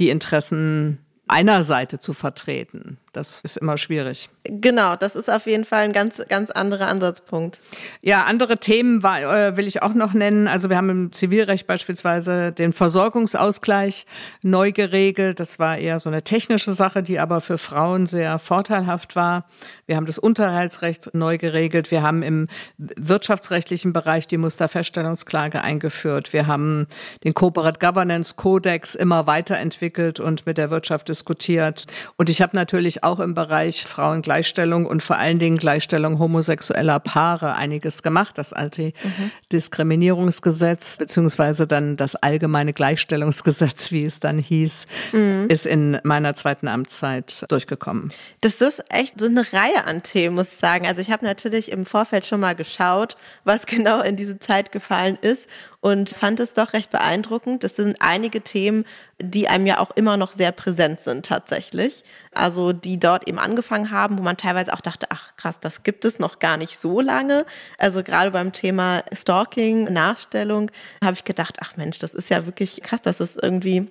die 0.00 0.08
Interessen 0.08 0.98
einer 1.28 1.62
Seite 1.62 2.00
zu 2.00 2.12
vertreten. 2.12 2.98
Das 3.12 3.40
ist 3.40 3.56
immer 3.56 3.76
schwierig. 3.76 4.28
Genau, 4.44 4.94
das 4.94 5.16
ist 5.16 5.28
auf 5.28 5.46
jeden 5.46 5.64
Fall 5.64 5.80
ein 5.80 5.92
ganz, 5.92 6.22
ganz 6.28 6.50
anderer 6.50 6.86
Ansatzpunkt. 6.86 7.60
Ja, 8.02 8.24
andere 8.24 8.58
Themen 8.58 9.02
äh, 9.02 9.56
will 9.56 9.66
ich 9.66 9.82
auch 9.82 9.94
noch 9.94 10.14
nennen. 10.14 10.46
Also 10.46 10.70
wir 10.70 10.76
haben 10.76 10.90
im 10.90 11.12
Zivilrecht 11.12 11.66
beispielsweise 11.66 12.52
den 12.52 12.72
Versorgungsausgleich 12.72 14.06
neu 14.44 14.70
geregelt. 14.70 15.40
Das 15.40 15.58
war 15.58 15.76
eher 15.76 15.98
so 15.98 16.08
eine 16.08 16.22
technische 16.22 16.72
Sache, 16.72 17.02
die 17.02 17.18
aber 17.18 17.40
für 17.40 17.58
Frauen 17.58 18.06
sehr 18.06 18.38
vorteilhaft 18.38 19.16
war. 19.16 19.46
Wir 19.86 19.96
haben 19.96 20.06
das 20.06 20.20
Unterhaltsrecht 20.20 21.14
neu 21.14 21.36
geregelt. 21.36 21.90
Wir 21.90 22.02
haben 22.02 22.22
im 22.22 22.46
wirtschaftsrechtlichen 22.78 23.92
Bereich 23.92 24.28
die 24.28 24.38
Musterfeststellungsklage 24.38 25.62
eingeführt. 25.62 26.32
Wir 26.32 26.46
haben 26.46 26.86
den 27.24 27.34
Corporate 27.34 27.80
Governance 27.80 28.36
Codex 28.36 28.94
immer 28.94 29.26
weiterentwickelt 29.26 30.20
und 30.20 30.46
mit 30.46 30.58
der 30.58 30.70
Wirtschaft 30.70 31.08
diskutiert. 31.08 31.86
Und 32.16 32.30
ich 32.30 32.40
habe 32.40 32.54
natürlich 32.54 32.99
auch 33.02 33.20
im 33.20 33.34
Bereich 33.34 33.84
Frauengleichstellung 33.84 34.86
und 34.86 35.02
vor 35.02 35.16
allen 35.16 35.38
Dingen 35.38 35.56
Gleichstellung 35.56 36.18
homosexueller 36.18 37.00
Paare 37.00 37.54
einiges 37.54 38.02
gemacht. 38.02 38.36
Das 38.38 38.52
Antidiskriminierungsgesetz 38.52 40.98
beziehungsweise 40.98 41.66
dann 41.66 41.96
das 41.96 42.16
allgemeine 42.16 42.72
Gleichstellungsgesetz, 42.72 43.92
wie 43.92 44.04
es 44.04 44.20
dann 44.20 44.38
hieß, 44.38 44.86
mhm. 45.12 45.46
ist 45.48 45.66
in 45.66 45.98
meiner 46.02 46.34
zweiten 46.34 46.68
Amtszeit 46.68 47.46
durchgekommen. 47.48 48.12
Das 48.40 48.60
ist 48.60 48.84
echt 48.88 49.20
so 49.20 49.26
eine 49.26 49.46
Reihe 49.52 49.84
an 49.86 50.02
Themen, 50.02 50.36
muss 50.36 50.52
ich 50.52 50.58
sagen. 50.58 50.86
Also 50.86 51.00
ich 51.00 51.10
habe 51.10 51.24
natürlich 51.24 51.72
im 51.72 51.86
Vorfeld 51.86 52.26
schon 52.26 52.40
mal 52.40 52.54
geschaut, 52.54 53.16
was 53.44 53.66
genau 53.66 54.00
in 54.00 54.16
diese 54.16 54.38
Zeit 54.38 54.72
gefallen 54.72 55.18
ist 55.20 55.46
und 55.80 56.10
fand 56.10 56.40
es 56.40 56.52
doch 56.52 56.72
recht 56.74 56.90
beeindruckend. 56.90 57.64
Das 57.64 57.76
sind 57.76 57.96
einige 58.00 58.42
Themen, 58.42 58.84
die 59.20 59.48
einem 59.48 59.66
ja 59.66 59.78
auch 59.78 59.90
immer 59.92 60.16
noch 60.16 60.32
sehr 60.32 60.52
präsent 60.52 61.00
sind 61.00 61.26
tatsächlich. 61.26 62.04
Also 62.32 62.72
die 62.72 63.00
dort 63.00 63.26
eben 63.26 63.38
angefangen 63.38 63.90
haben, 63.90 64.18
wo 64.18 64.22
man 64.22 64.36
teilweise 64.36 64.74
auch 64.74 64.82
dachte, 64.82 65.06
ach 65.10 65.36
krass, 65.36 65.58
das 65.60 65.82
gibt 65.82 66.04
es 66.04 66.18
noch 66.18 66.38
gar 66.38 66.58
nicht 66.58 66.78
so 66.78 67.00
lange. 67.00 67.46
Also 67.78 68.02
gerade 68.02 68.30
beim 68.30 68.52
Thema 68.52 69.02
Stalking, 69.14 69.84
Nachstellung, 69.92 70.70
habe 71.02 71.14
ich 71.14 71.24
gedacht, 71.24 71.56
ach 71.60 71.76
Mensch, 71.76 71.98
das 71.98 72.14
ist 72.14 72.28
ja 72.28 72.44
wirklich 72.44 72.82
krass, 72.82 73.00
dass 73.00 73.20
es 73.20 73.36
irgendwie 73.36 73.88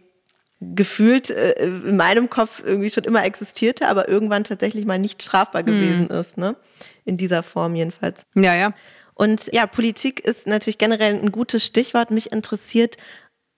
gefühlt 0.62 1.29
äh, 1.29 1.53
in 1.63 1.96
meinem 1.96 2.29
Kopf 2.29 2.62
irgendwie 2.63 2.89
schon 2.89 3.05
immer 3.05 3.24
existierte, 3.24 3.88
aber 3.88 4.10
irgendwann 4.10 4.43
tatsächlich 4.43 4.86
mal 4.86 5.00
nicht 5.00 5.24
strafbar 5.24 5.63
gewesen 5.63 6.10
hm. 6.10 6.19
ist, 6.19 6.38
ne? 6.38 6.55
In 7.05 7.17
dieser 7.17 7.43
Form 7.43 7.75
jedenfalls. 7.75 8.24
Ja, 8.36 8.53
ja. 8.53 8.74
Und 9.20 9.50
ja, 9.52 9.68
Politik 9.68 10.22
ist 10.22 10.48
natürlich 10.48 10.78
generell 10.78 11.14
ein 11.14 11.34
gutes 11.34 11.66
Stichwort. 11.66 12.10
Mich 12.10 12.32
interessiert, 12.32 12.96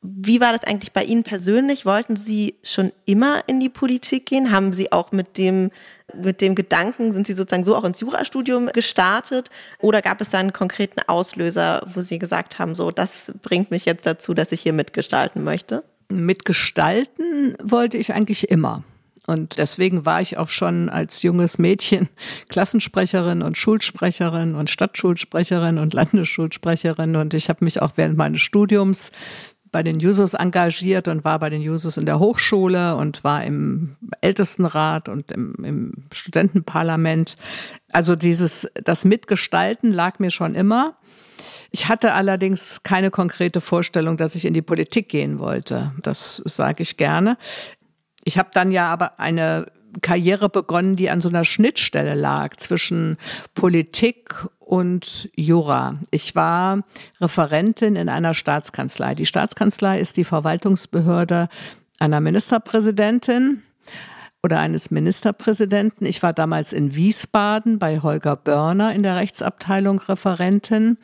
wie 0.01 0.41
war 0.41 0.53
das 0.53 0.63
eigentlich 0.63 0.91
bei 0.91 1.03
Ihnen 1.03 1.21
persönlich? 1.21 1.85
Wollten 1.85 2.15
Sie 2.15 2.55
schon 2.63 2.91
immer 3.05 3.43
in 3.45 3.59
die 3.59 3.69
Politik 3.69 4.25
gehen? 4.25 4.51
Haben 4.51 4.73
Sie 4.73 4.91
auch 4.91 5.11
mit 5.11 5.37
dem, 5.37 5.69
mit 6.15 6.41
dem 6.41 6.55
Gedanken, 6.55 7.13
sind 7.13 7.27
Sie 7.27 7.33
sozusagen 7.33 7.63
so 7.63 7.75
auch 7.75 7.83
ins 7.83 7.99
Jurastudium 7.99 8.69
gestartet? 8.73 9.51
Oder 9.77 10.01
gab 10.01 10.19
es 10.19 10.31
da 10.31 10.39
einen 10.39 10.51
konkreten 10.51 11.01
Auslöser, 11.05 11.85
wo 11.93 12.01
Sie 12.01 12.17
gesagt 12.17 12.57
haben, 12.57 12.73
so, 12.73 12.89
das 12.89 13.31
bringt 13.43 13.69
mich 13.69 13.85
jetzt 13.85 14.07
dazu, 14.07 14.33
dass 14.33 14.51
ich 14.51 14.61
hier 14.61 14.73
mitgestalten 14.73 15.43
möchte? 15.43 15.83
Mitgestalten 16.09 17.55
wollte 17.61 17.99
ich 17.99 18.13
eigentlich 18.13 18.49
immer. 18.49 18.83
Und 19.31 19.57
deswegen 19.57 20.05
war 20.05 20.21
ich 20.21 20.37
auch 20.37 20.49
schon 20.49 20.89
als 20.89 21.23
junges 21.23 21.57
Mädchen 21.57 22.09
Klassensprecherin 22.49 23.41
und 23.41 23.57
Schulsprecherin 23.57 24.55
und 24.55 24.69
Stadtschulsprecherin 24.69 25.77
und 25.77 25.93
Landesschulsprecherin. 25.93 27.15
Und 27.15 27.33
ich 27.33 27.47
habe 27.47 27.63
mich 27.63 27.81
auch 27.81 27.93
während 27.95 28.17
meines 28.17 28.41
Studiums 28.41 29.11
bei 29.71 29.83
den 29.83 30.01
Jusos 30.01 30.33
engagiert 30.33 31.07
und 31.07 31.23
war 31.23 31.39
bei 31.39 31.49
den 31.49 31.61
Jusos 31.61 31.95
in 31.95 32.05
der 32.05 32.19
Hochschule 32.19 32.97
und 32.97 33.23
war 33.23 33.41
im 33.45 33.95
Ältestenrat 34.19 35.07
und 35.07 35.31
im, 35.31 35.55
im 35.63 35.93
Studentenparlament. 36.11 37.37
Also 37.93 38.17
dieses, 38.17 38.67
das 38.83 39.05
Mitgestalten 39.05 39.93
lag 39.93 40.19
mir 40.19 40.29
schon 40.29 40.55
immer. 40.55 40.97
Ich 41.71 41.87
hatte 41.87 42.13
allerdings 42.13 42.83
keine 42.83 43.11
konkrete 43.11 43.61
Vorstellung, 43.61 44.17
dass 44.17 44.35
ich 44.35 44.43
in 44.43 44.53
die 44.53 44.61
Politik 44.61 45.07
gehen 45.07 45.39
wollte. 45.39 45.93
Das 46.01 46.41
sage 46.45 46.83
ich 46.83 46.97
gerne. 46.97 47.37
Ich 48.23 48.37
habe 48.37 48.49
dann 48.53 48.71
ja 48.71 48.91
aber 48.91 49.19
eine 49.19 49.67
Karriere 50.01 50.49
begonnen, 50.49 50.95
die 50.95 51.09
an 51.09 51.21
so 51.21 51.29
einer 51.29 51.43
Schnittstelle 51.43 52.15
lag 52.15 52.55
zwischen 52.57 53.17
Politik 53.55 54.45
und 54.59 55.29
Jura. 55.35 55.97
Ich 56.11 56.35
war 56.35 56.83
Referentin 57.19 57.97
in 57.97 58.07
einer 58.07 58.33
Staatskanzlei. 58.33 59.15
Die 59.15 59.25
Staatskanzlei 59.25 59.99
ist 59.99 60.15
die 60.15 60.23
Verwaltungsbehörde 60.23 61.49
einer 61.99 62.21
Ministerpräsidentin 62.21 63.63
oder 64.43 64.59
eines 64.59 64.91
Ministerpräsidenten. 64.91 66.05
Ich 66.05 66.23
war 66.23 66.33
damals 66.33 66.73
in 66.73 66.95
Wiesbaden 66.95 67.79
bei 67.79 67.99
Holger 67.99 68.35
Börner 68.35 68.93
in 68.93 69.03
der 69.03 69.17
Rechtsabteilung 69.17 69.99
Referentin 69.99 70.97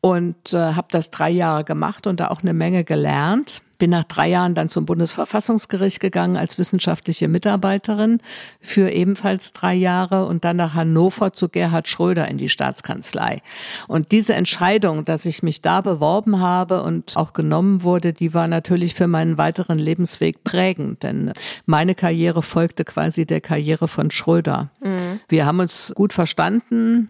und 0.00 0.52
äh, 0.52 0.74
habe 0.74 0.88
das 0.90 1.10
drei 1.10 1.30
Jahre 1.30 1.64
gemacht 1.64 2.06
und 2.06 2.20
da 2.20 2.28
auch 2.28 2.42
eine 2.42 2.54
Menge 2.54 2.84
gelernt. 2.84 3.62
Bin 3.78 3.90
nach 3.90 4.04
drei 4.04 4.28
Jahren 4.28 4.54
dann 4.54 4.68
zum 4.68 4.86
Bundesverfassungsgericht 4.86 6.00
gegangen 6.00 6.36
als 6.36 6.58
wissenschaftliche 6.58 7.28
Mitarbeiterin 7.28 8.18
für 8.60 8.90
ebenfalls 8.90 9.52
drei 9.52 9.74
Jahre 9.74 10.26
und 10.26 10.44
dann 10.44 10.56
nach 10.56 10.74
Hannover 10.74 11.32
zu 11.32 11.48
Gerhard 11.48 11.88
Schröder 11.88 12.28
in 12.28 12.38
die 12.38 12.48
Staatskanzlei. 12.48 13.42
Und 13.88 14.12
diese 14.12 14.34
Entscheidung, 14.34 15.04
dass 15.04 15.26
ich 15.26 15.42
mich 15.42 15.60
da 15.60 15.80
beworben 15.80 16.40
habe 16.40 16.82
und 16.82 17.16
auch 17.16 17.32
genommen 17.32 17.82
wurde, 17.82 18.12
die 18.12 18.34
war 18.34 18.48
natürlich 18.48 18.94
für 18.94 19.06
meinen 19.06 19.38
weiteren 19.38 19.78
Lebensweg 19.78 20.44
prägend, 20.44 21.02
denn 21.02 21.32
meine 21.66 21.94
Karriere 21.94 22.42
folgte 22.42 22.84
quasi 22.84 23.26
der 23.26 23.40
Karriere 23.40 23.88
von 23.88 24.10
Schröder. 24.10 24.70
Mhm. 24.82 25.20
Wir 25.28 25.46
haben 25.46 25.60
uns 25.60 25.92
gut 25.94 26.12
verstanden. 26.12 27.08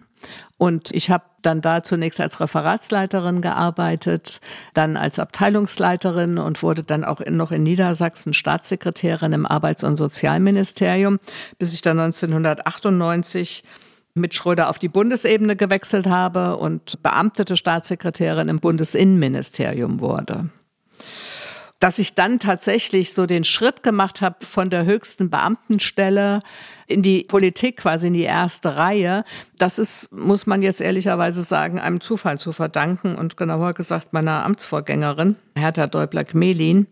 Und 0.56 0.92
ich 0.92 1.11
habe 1.11 1.25
dann 1.42 1.61
da 1.61 1.82
zunächst 1.82 2.20
als 2.20 2.40
Referatsleiterin 2.40 3.40
gearbeitet, 3.40 4.40
dann 4.73 4.96
als 4.96 5.18
Abteilungsleiterin 5.18 6.38
und 6.38 6.62
wurde 6.62 6.84
dann 6.84 7.04
auch 7.04 7.20
in, 7.20 7.37
noch 7.37 7.50
in 7.50 7.64
Niedersachsen 7.64 8.34
Staatssekretärin 8.34 9.32
im 9.32 9.46
Arbeits- 9.46 9.84
und 9.84 9.96
Sozialministerium, 9.96 11.18
bis 11.58 11.75
ich 11.75 11.82
dann 11.82 11.99
1998 11.99 13.64
mit 14.14 14.34
Schröder 14.34 14.68
auf 14.70 14.78
die 14.78 14.88
Bundesebene 14.88 15.56
gewechselt 15.56 16.06
habe 16.06 16.56
und 16.56 17.02
beamtete 17.02 17.56
Staatssekretärin 17.56 18.49
im 18.49 18.61
Bundesinnenministerium 18.61 20.00
wurde 20.00 20.50
dass 21.85 21.99
ich 21.99 22.14
dann 22.14 22.38
tatsächlich 22.38 23.12
so 23.12 23.26
den 23.26 23.45
Schritt 23.45 23.83
gemacht 23.83 24.23
habe 24.23 24.37
von 24.47 24.71
der 24.71 24.87
höchsten 24.87 25.29
Beamtenstelle 25.29 26.41
in 26.87 27.03
die 27.03 27.25
Politik, 27.25 27.76
quasi 27.76 28.07
in 28.07 28.14
die 28.14 28.23
erste 28.23 28.76
Reihe, 28.76 29.23
das 29.59 29.79
ist, 29.79 30.11
muss 30.11 30.47
man 30.47 30.62
jetzt 30.62 30.81
ehrlicherweise 30.81 31.43
sagen, 31.43 31.79
einem 31.79 32.00
Zufall 32.00 32.38
zu 32.38 32.53
verdanken. 32.53 33.17
Und 33.17 33.37
genauer 33.37 33.75
gesagt 33.75 34.14
meiner 34.14 34.47
Amtsvorgängerin, 34.47 35.37
Hertha 35.57 35.87
Däubler-Gmelin 35.87 36.87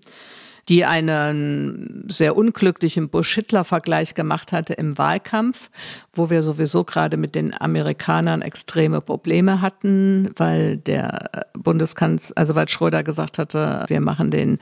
die 0.69 0.85
einen 0.85 2.05
sehr 2.09 2.37
unglücklichen 2.37 3.09
Bush-Hitler-Vergleich 3.09 4.15
gemacht 4.15 4.53
hatte 4.53 4.75
im 4.75 4.97
Wahlkampf, 4.97 5.71
wo 6.15 6.31
wir 6.31 6.43
sowieso 6.43 6.85
gerade 6.85 7.17
mit 7.17 7.35
den 7.35 7.59
Amerikanern 7.61 8.43
extreme 8.43 9.01
Probleme 9.01 9.61
hatten, 9.61 10.31
weil 10.37 10.77
der 10.77 11.47
Bundeskanzler, 11.55 12.37
also 12.37 12.55
weil 12.55 12.69
Schröder 12.69 13.03
gesagt 13.03 13.39
hatte, 13.39 13.85
wir 13.89 14.01
machen 14.01 14.31
den 14.31 14.53
mhm. 14.53 14.59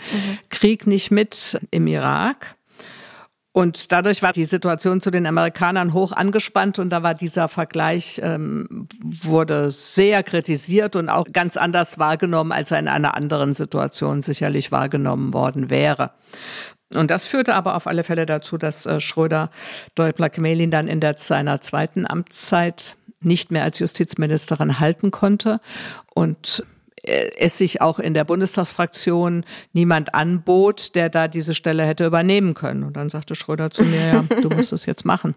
Krieg 0.49 0.87
nicht 0.87 1.11
mit 1.11 1.59
im 1.71 1.87
Irak. 1.87 2.57
Und 3.53 3.91
dadurch 3.91 4.23
war 4.23 4.33
die 4.33 4.45
Situation 4.45 5.01
zu 5.01 5.11
den 5.11 5.27
Amerikanern 5.27 5.93
hoch 5.93 6.13
angespannt 6.13 6.79
und 6.79 6.91
da 6.91 7.03
war 7.03 7.15
dieser 7.15 7.49
Vergleich, 7.49 8.21
ähm, 8.23 8.87
wurde 9.23 9.73
sehr 9.73 10.23
kritisiert 10.23 10.95
und 10.95 11.09
auch 11.09 11.27
ganz 11.33 11.57
anders 11.57 11.99
wahrgenommen, 11.99 12.53
als 12.53 12.71
er 12.71 12.79
in 12.79 12.87
einer 12.87 13.17
anderen 13.17 13.53
Situation 13.55 14.23
sicherlich 14.23 14.71
wahrgenommen 14.71 15.35
worden 15.35 15.69
wäre. 15.69 16.13
Und 16.95 17.11
das 17.11 17.27
führte 17.27 17.55
aber 17.55 17.75
auf 17.75 17.89
alle 17.89 18.05
Fälle 18.05 18.25
dazu, 18.25 18.57
dass 18.57 18.87
äh, 18.87 19.01
Schröder 19.01 19.51
Deubler-Gmelin 19.97 20.71
dann 20.71 20.87
in 20.87 21.01
der, 21.01 21.17
seiner 21.19 21.61
zweiten 21.61 22.07
Amtszeit 22.07 22.97
nicht 23.21 23.51
mehr 23.51 23.65
als 23.65 23.81
Justizministerin 23.81 24.81
halten 24.81 25.11
konnte 25.11 25.61
und 26.15 26.65
es 27.03 27.59
sich 27.59 27.81
auch 27.81 27.99
in 27.99 28.15
der 28.15 28.25
Bundestagsfraktion 28.25 29.45
niemand 29.73 30.15
anbot, 30.15 30.95
der 30.95 31.09
da 31.09 31.29
diese 31.29 31.55
Stelle 31.55 31.85
hätte 31.85 32.07
übernehmen 32.07 32.55
können. 32.55 32.85
Und 32.85 32.97
dann 32.97 33.09
sagte 33.09 33.35
Schröder 33.35 33.71
zu 33.71 33.85
mir, 33.85 34.07
ja, 34.07 34.23
du 34.43 34.49
musst 34.51 34.73
es 34.73 34.87
jetzt 34.87 35.05
machen. 35.05 35.35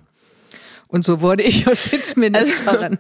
Und 0.88 1.06
so 1.06 1.22
wurde 1.22 1.44
ich 1.44 1.62
Justizministerin. 1.66 3.00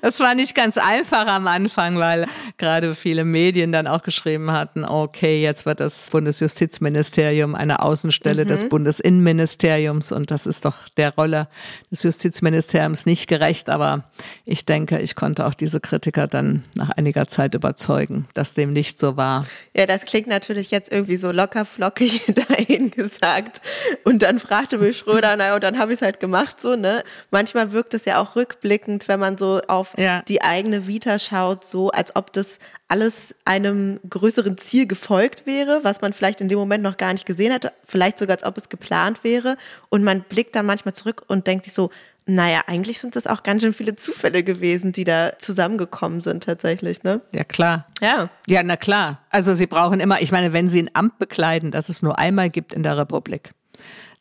Das 0.00 0.20
war 0.20 0.34
nicht 0.34 0.54
ganz 0.54 0.78
einfach 0.78 1.26
am 1.26 1.46
Anfang, 1.46 1.98
weil 1.98 2.26
gerade 2.56 2.94
viele 2.94 3.24
Medien 3.24 3.72
dann 3.72 3.86
auch 3.86 4.02
geschrieben 4.02 4.50
hatten, 4.50 4.84
okay, 4.84 5.42
jetzt 5.42 5.66
wird 5.66 5.80
das 5.80 6.10
Bundesjustizministerium 6.10 7.54
eine 7.54 7.82
Außenstelle 7.82 8.44
mhm. 8.44 8.48
des 8.48 8.68
Bundesinnenministeriums 8.68 10.12
und 10.12 10.30
das 10.30 10.46
ist 10.46 10.64
doch 10.64 10.76
der 10.96 11.14
Rolle 11.14 11.48
des 11.90 12.02
Justizministeriums 12.02 13.04
nicht 13.04 13.26
gerecht. 13.26 13.68
Aber 13.68 14.04
ich 14.44 14.64
denke, 14.64 14.98
ich 15.00 15.14
konnte 15.14 15.46
auch 15.46 15.54
diese 15.54 15.80
Kritiker 15.80 16.26
dann 16.26 16.64
nach 16.74 16.90
einiger 16.90 17.26
Zeit 17.26 17.54
überzeugen, 17.54 18.26
dass 18.34 18.54
dem 18.54 18.70
nicht 18.70 18.98
so 18.98 19.16
war. 19.16 19.46
Ja, 19.76 19.86
das 19.86 20.04
klingt 20.04 20.28
natürlich 20.28 20.70
jetzt 20.70 20.90
irgendwie 20.90 21.16
so 21.16 21.30
locker 21.30 21.64
flockig 21.64 22.24
dahin 22.48 22.90
gesagt. 22.90 23.60
Und 24.04 24.22
dann 24.22 24.38
fragte 24.38 24.78
mich 24.78 24.98
Schröder, 24.98 25.36
naja, 25.36 25.54
und 25.54 25.64
dann 25.64 25.78
habe 25.78 25.92
ich 25.92 25.98
es 25.98 26.02
halt 26.02 26.20
gemacht 26.20 26.60
so, 26.60 26.76
ne? 26.76 27.02
Manchmal 27.30 27.72
wirkt 27.72 27.94
es 27.94 28.04
ja 28.04 28.20
auch 28.20 28.36
rückblickend, 28.36 29.08
wenn 29.08 29.20
man 29.20 29.36
so 29.36 29.49
auf 29.58 29.94
ja. 29.98 30.22
die 30.22 30.42
eigene 30.42 30.86
Vita 30.86 31.18
schaut, 31.18 31.64
so 31.64 31.90
als 31.90 32.14
ob 32.16 32.32
das 32.32 32.58
alles 32.88 33.34
einem 33.44 34.00
größeren 34.08 34.58
Ziel 34.58 34.86
gefolgt 34.86 35.46
wäre, 35.46 35.80
was 35.82 36.00
man 36.00 36.12
vielleicht 36.12 36.40
in 36.40 36.48
dem 36.48 36.58
Moment 36.58 36.82
noch 36.82 36.96
gar 36.96 37.12
nicht 37.12 37.26
gesehen 37.26 37.52
hätte, 37.52 37.72
vielleicht 37.86 38.18
sogar 38.18 38.36
als 38.36 38.44
ob 38.44 38.56
es 38.56 38.68
geplant 38.68 39.24
wäre. 39.24 39.56
Und 39.88 40.04
man 40.04 40.22
blickt 40.22 40.54
dann 40.54 40.66
manchmal 40.66 40.94
zurück 40.94 41.24
und 41.28 41.46
denkt 41.46 41.64
sich 41.64 41.74
so, 41.74 41.90
naja, 42.26 42.62
eigentlich 42.66 43.00
sind 43.00 43.16
das 43.16 43.26
auch 43.26 43.42
ganz 43.42 43.62
schön 43.62 43.74
viele 43.74 43.96
Zufälle 43.96 44.44
gewesen, 44.44 44.92
die 44.92 45.04
da 45.04 45.38
zusammengekommen 45.38 46.20
sind 46.20 46.44
tatsächlich, 46.44 47.02
ne? 47.02 47.20
Ja, 47.32 47.44
klar. 47.44 47.86
Ja. 48.00 48.30
Ja, 48.46 48.62
na 48.62 48.76
klar. 48.76 49.20
Also 49.30 49.54
sie 49.54 49.66
brauchen 49.66 50.00
immer, 50.00 50.20
ich 50.20 50.30
meine, 50.30 50.52
wenn 50.52 50.68
sie 50.68 50.82
ein 50.82 50.90
Amt 50.94 51.18
bekleiden, 51.18 51.70
das 51.70 51.88
es 51.88 52.02
nur 52.02 52.18
einmal 52.18 52.50
gibt 52.50 52.72
in 52.72 52.82
der 52.82 52.96
Republik, 52.96 53.50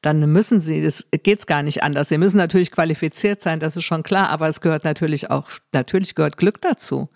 dann 0.02 0.32
müssen 0.32 0.60
sie, 0.60 0.80
es 0.80 1.08
geht's 1.24 1.46
gar 1.46 1.64
nicht 1.64 1.84
anders. 1.84 2.10
Sie 2.10 2.18
müssen 2.18 2.38
natürlich 2.38 2.72
qualifiziert 2.72 3.42
sein, 3.42 3.60
das 3.60 3.76
ist 3.76 3.84
schon 3.84 4.04
klar, 4.04 4.30
aber 4.30 4.48
es 4.48 4.62
gehört 4.62 4.86
natürlich 4.86 5.30
auch, 5.30 5.50
natürlich 5.74 6.16
gehört 6.16 6.38
Glück 6.38 6.62
dazu. 6.62 7.10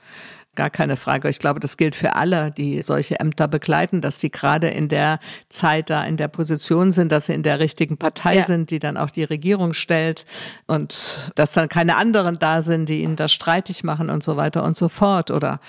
Gar 0.56 0.70
keine 0.70 0.98
Frage. 0.98 1.30
Ich 1.30 1.40
glaube, 1.40 1.60
das 1.60 1.78
gilt 1.78 1.96
für 1.96 2.16
alle, 2.16 2.52
die 2.52 2.84
solche 2.84 3.20
Ämter 3.20 3.48
begleiten, 3.48 4.02
dass 4.02 4.20
sie 4.20 4.30
gerade 4.30 4.68
in 4.68 4.88
der 4.88 5.20
Zeit 5.50 5.90
da 5.90 6.04
in 6.04 6.16
der 6.16 6.28
Position 6.28 6.92
sind, 6.92 7.12
dass 7.12 7.26
sie 7.26 7.34
in 7.34 7.42
der 7.42 7.60
richtigen 7.60 7.98
Partei 7.98 8.36
ja. 8.36 8.46
sind, 8.46 8.70
die 8.70 8.78
dann 8.78 8.96
auch 8.96 9.10
die 9.10 9.24
Regierung 9.24 9.74
stellt 9.74 10.28
und 10.68 11.32
dass 11.34 11.54
dann 11.54 11.70
keine 11.70 11.96
anderen 11.96 12.38
da 12.38 12.62
sind, 12.62 12.88
die 12.88 13.02
ihnen 13.02 13.16
das 13.16 13.32
streitig 13.32 13.84
machen 13.84 14.12
und 14.12 14.24
so 14.24 14.38
weiter 14.38 14.64
und 14.64 14.78
so 14.78 14.90
fort. 14.90 15.32
Oder 15.32 15.60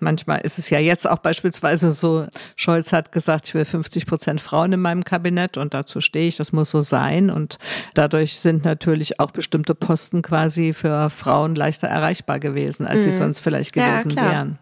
Manchmal 0.00 0.40
ist 0.40 0.58
es 0.58 0.70
ja 0.70 0.78
jetzt 0.78 1.08
auch 1.08 1.18
beispielsweise 1.18 1.92
so, 1.92 2.26
Scholz 2.56 2.92
hat 2.92 3.12
gesagt, 3.12 3.48
ich 3.48 3.54
will 3.54 3.64
50 3.64 4.06
Prozent 4.06 4.40
Frauen 4.40 4.72
in 4.72 4.80
meinem 4.80 5.04
Kabinett 5.04 5.56
und 5.56 5.74
dazu 5.74 6.00
stehe 6.00 6.28
ich, 6.28 6.36
das 6.36 6.52
muss 6.52 6.70
so 6.70 6.80
sein. 6.80 7.30
Und 7.30 7.58
dadurch 7.94 8.38
sind 8.38 8.64
natürlich 8.64 9.20
auch 9.20 9.30
bestimmte 9.30 9.74
Posten 9.74 10.22
quasi 10.22 10.72
für 10.72 11.10
Frauen 11.10 11.54
leichter 11.54 11.88
erreichbar 11.88 12.40
gewesen, 12.40 12.86
als 12.86 13.00
mhm. 13.00 13.10
sie 13.10 13.16
sonst 13.16 13.40
vielleicht 13.40 13.72
gewesen 13.72 14.10
ja, 14.10 14.30
wären. 14.30 14.58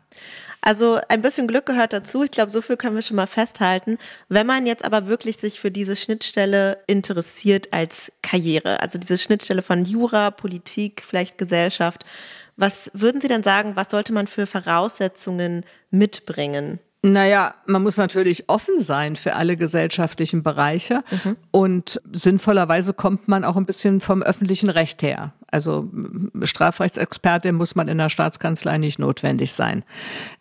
Also 0.61 0.99
ein 1.09 1.23
bisschen 1.23 1.47
Glück 1.47 1.67
gehört 1.67 1.93
dazu. 1.93 2.25
Ich 2.25 2.31
glaube, 2.31 2.51
so 2.51 2.61
viel 2.61 2.77
können 2.77 2.97
wir 2.97 3.03
schon 3.03 3.17
mal 3.17 3.27
festhalten. 3.27 3.99
Wenn 4.29 4.47
man 4.47 4.67
jetzt 4.67 4.85
aber 4.85 5.07
wirklich 5.07 5.37
sich 5.37 5.61
für 5.61 5.71
diese 5.71 5.97
Schnittstelle 5.97 6.79
interessiert 6.87 7.73
als 7.73 8.13
Karriere, 8.23 8.81
also 8.81 8.99
diese 8.99 9.19
Schnittstelle 9.19 9.63
von 9.63 9.85
Jura, 9.85 10.31
Politik, 10.31 11.03
vielleicht 11.07 11.39
Gesellschaft, 11.39 12.05
was 12.59 12.91
würden 12.93 13.21
Sie 13.21 13.29
denn 13.29 13.43
sagen, 13.43 13.73
was 13.77 13.91
sollte 13.91 14.13
man 14.13 14.27
für 14.27 14.47
Voraussetzungen 14.47 15.65
mitbringen? 15.91 16.81
Naja, 17.03 17.55
man 17.67 17.85
muss 17.85 17.97
natürlich 17.97 18.49
offen 18.49 18.81
sein 18.81 19.15
für 19.15 19.37
alle 19.37 19.57
gesellschaftlichen 19.57 20.43
Bereiche 20.43 21.05
mhm. 21.23 21.37
und 21.53 22.01
sinnvollerweise 22.13 22.93
kommt 22.93 23.29
man 23.29 23.45
auch 23.45 23.57
ein 23.57 23.67
bisschen 23.67 24.01
vom 24.01 24.21
öffentlichen 24.21 24.69
Recht 24.69 25.03
her. 25.03 25.33
Also 25.47 25.89
Strafrechtsexperte 26.43 27.53
muss 27.53 27.77
man 27.77 27.87
in 27.87 27.99
der 27.99 28.11
Staatskanzlei 28.11 28.79
nicht 28.79 28.99
notwendig 28.99 29.53
sein. 29.53 29.85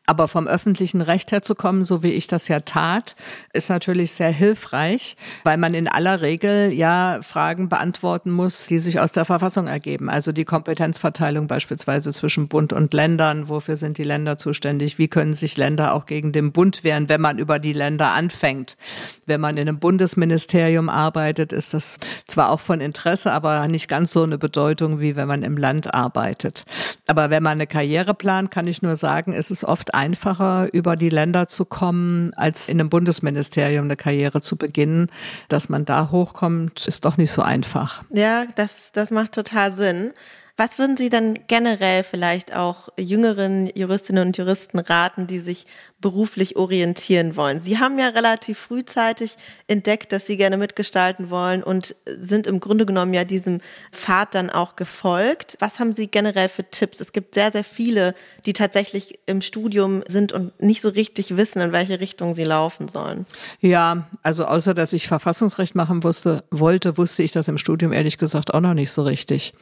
Aber 0.09 0.29
vom 0.29 0.47
öffentlichen 0.47 1.01
Recht 1.01 1.33
her 1.33 1.41
zu 1.41 1.53
kommen, 1.53 1.83
so 1.83 2.01
wie 2.01 2.13
ich 2.13 2.27
das 2.27 2.47
ja 2.47 2.61
tat, 2.61 3.17
ist 3.51 3.69
natürlich 3.69 4.13
sehr 4.13 4.31
hilfreich, 4.31 5.17
weil 5.43 5.57
man 5.57 5.73
in 5.73 5.89
aller 5.89 6.21
Regel 6.21 6.71
ja 6.71 7.19
Fragen 7.21 7.67
beantworten 7.67 8.31
muss, 8.31 8.67
die 8.67 8.79
sich 8.79 9.01
aus 9.01 9.11
der 9.11 9.25
Verfassung 9.25 9.67
ergeben. 9.67 10.09
Also 10.09 10.31
die 10.31 10.45
Kompetenzverteilung 10.45 11.47
beispielsweise 11.47 12.13
zwischen 12.13 12.47
Bund 12.47 12.71
und 12.71 12.93
Ländern. 12.93 13.49
Wofür 13.49 13.75
sind 13.75 13.97
die 13.97 14.05
Länder 14.05 14.37
zuständig? 14.37 14.97
Wie 14.97 15.09
können 15.09 15.33
sich 15.33 15.57
Länder 15.57 15.93
auch 15.93 16.05
gegen 16.05 16.31
den 16.31 16.53
Bund 16.53 16.85
wehren, 16.85 17.09
wenn 17.09 17.19
man 17.19 17.37
über 17.37 17.59
die 17.59 17.73
Länder 17.73 18.11
anfängt? 18.11 18.77
Wenn 19.25 19.41
man 19.41 19.57
in 19.57 19.67
einem 19.67 19.79
Bundesministerium 19.79 20.87
arbeitet, 20.87 21.51
ist 21.51 21.73
das 21.73 21.99
zwar 22.27 22.51
auch 22.51 22.61
von 22.61 22.79
Interesse, 22.79 23.33
aber 23.33 23.67
nicht 23.67 23.89
ganz 23.89 24.13
so 24.13 24.23
eine 24.23 24.37
Bedeutung 24.37 25.01
wie 25.01 25.17
wenn 25.17 25.27
man 25.27 25.43
im 25.43 25.57
Land 25.57 25.93
arbeitet. 25.93 26.63
Aber 27.07 27.29
wenn 27.29 27.43
man 27.43 27.53
eine 27.53 27.67
Karriere 27.67 28.13
plant, 28.13 28.51
kann 28.51 28.67
ich 28.67 28.81
nur 28.81 28.95
sagen, 28.95 29.33
es 29.33 29.51
ist 29.51 29.65
oft 29.65 29.93
einfacher, 29.97 30.73
über 30.73 30.95
die 30.95 31.09
Länder 31.09 31.47
zu 31.47 31.65
kommen, 31.65 32.33
als 32.35 32.69
in 32.69 32.79
einem 32.79 32.89
Bundesministerium 32.89 33.85
eine 33.85 33.97
Karriere 33.97 34.41
zu 34.41 34.55
beginnen. 34.55 35.09
Dass 35.49 35.67
man 35.67 35.85
da 35.85 36.11
hochkommt, 36.11 36.87
ist 36.87 37.03
doch 37.03 37.17
nicht 37.17 37.31
so 37.31 37.41
einfach. 37.41 38.03
Ja, 38.11 38.45
das, 38.55 38.91
das 38.93 39.11
macht 39.11 39.33
total 39.33 39.73
Sinn. 39.73 40.13
Was 40.59 40.79
würden 40.79 40.97
Sie 40.97 41.09
dann 41.09 41.37
generell 41.47 42.03
vielleicht 42.03 42.55
auch 42.55 42.89
jüngeren 42.97 43.69
Juristinnen 43.75 44.27
und 44.27 44.37
Juristen 44.37 44.79
raten, 44.79 45.27
die 45.27 45.39
sich 45.39 45.67
beruflich 46.01 46.55
orientieren 46.55 47.35
wollen? 47.35 47.61
Sie 47.61 47.77
haben 47.77 47.99
ja 47.99 48.07
relativ 48.07 48.57
frühzeitig 48.57 49.37
entdeckt, 49.67 50.11
dass 50.11 50.25
Sie 50.25 50.37
gerne 50.37 50.57
mitgestalten 50.57 51.29
wollen 51.29 51.63
und 51.63 51.95
sind 52.05 52.47
im 52.47 52.59
Grunde 52.59 52.85
genommen 52.85 53.13
ja 53.13 53.23
diesem 53.23 53.61
Pfad 53.91 54.33
dann 54.33 54.49
auch 54.49 54.75
gefolgt. 54.75 55.57
Was 55.59 55.79
haben 55.79 55.93
Sie 55.93 56.07
generell 56.07 56.49
für 56.49 56.69
Tipps? 56.69 56.99
Es 56.99 57.11
gibt 57.11 57.35
sehr, 57.35 57.51
sehr 57.51 57.63
viele, 57.63 58.15
die 58.45 58.53
tatsächlich 58.53 59.19
im 59.27 59.41
Studium 59.41 60.03
sind 60.07 60.33
und 60.33 60.59
nicht 60.59 60.81
so 60.81 60.89
richtig 60.89 61.37
wissen, 61.37 61.61
in 61.61 61.71
welche 61.71 61.99
Richtung 61.99 62.33
sie 62.33 62.43
laufen 62.43 62.87
sollen. 62.87 63.25
Ja, 63.61 64.07
also 64.23 64.45
außer 64.45 64.73
dass 64.73 64.93
ich 64.93 65.07
Verfassungsrecht 65.07 65.75
machen 65.75 66.03
wusste, 66.03 66.43
wollte, 66.49 66.97
wusste 66.97 67.23
ich 67.23 67.31
das 67.31 67.47
im 67.47 67.57
Studium 67.57 67.93
ehrlich 67.93 68.17
gesagt 68.17 68.53
auch 68.53 68.61
noch 68.61 68.73
nicht 68.73 68.91
so 68.91 69.03
richtig. 69.03 69.53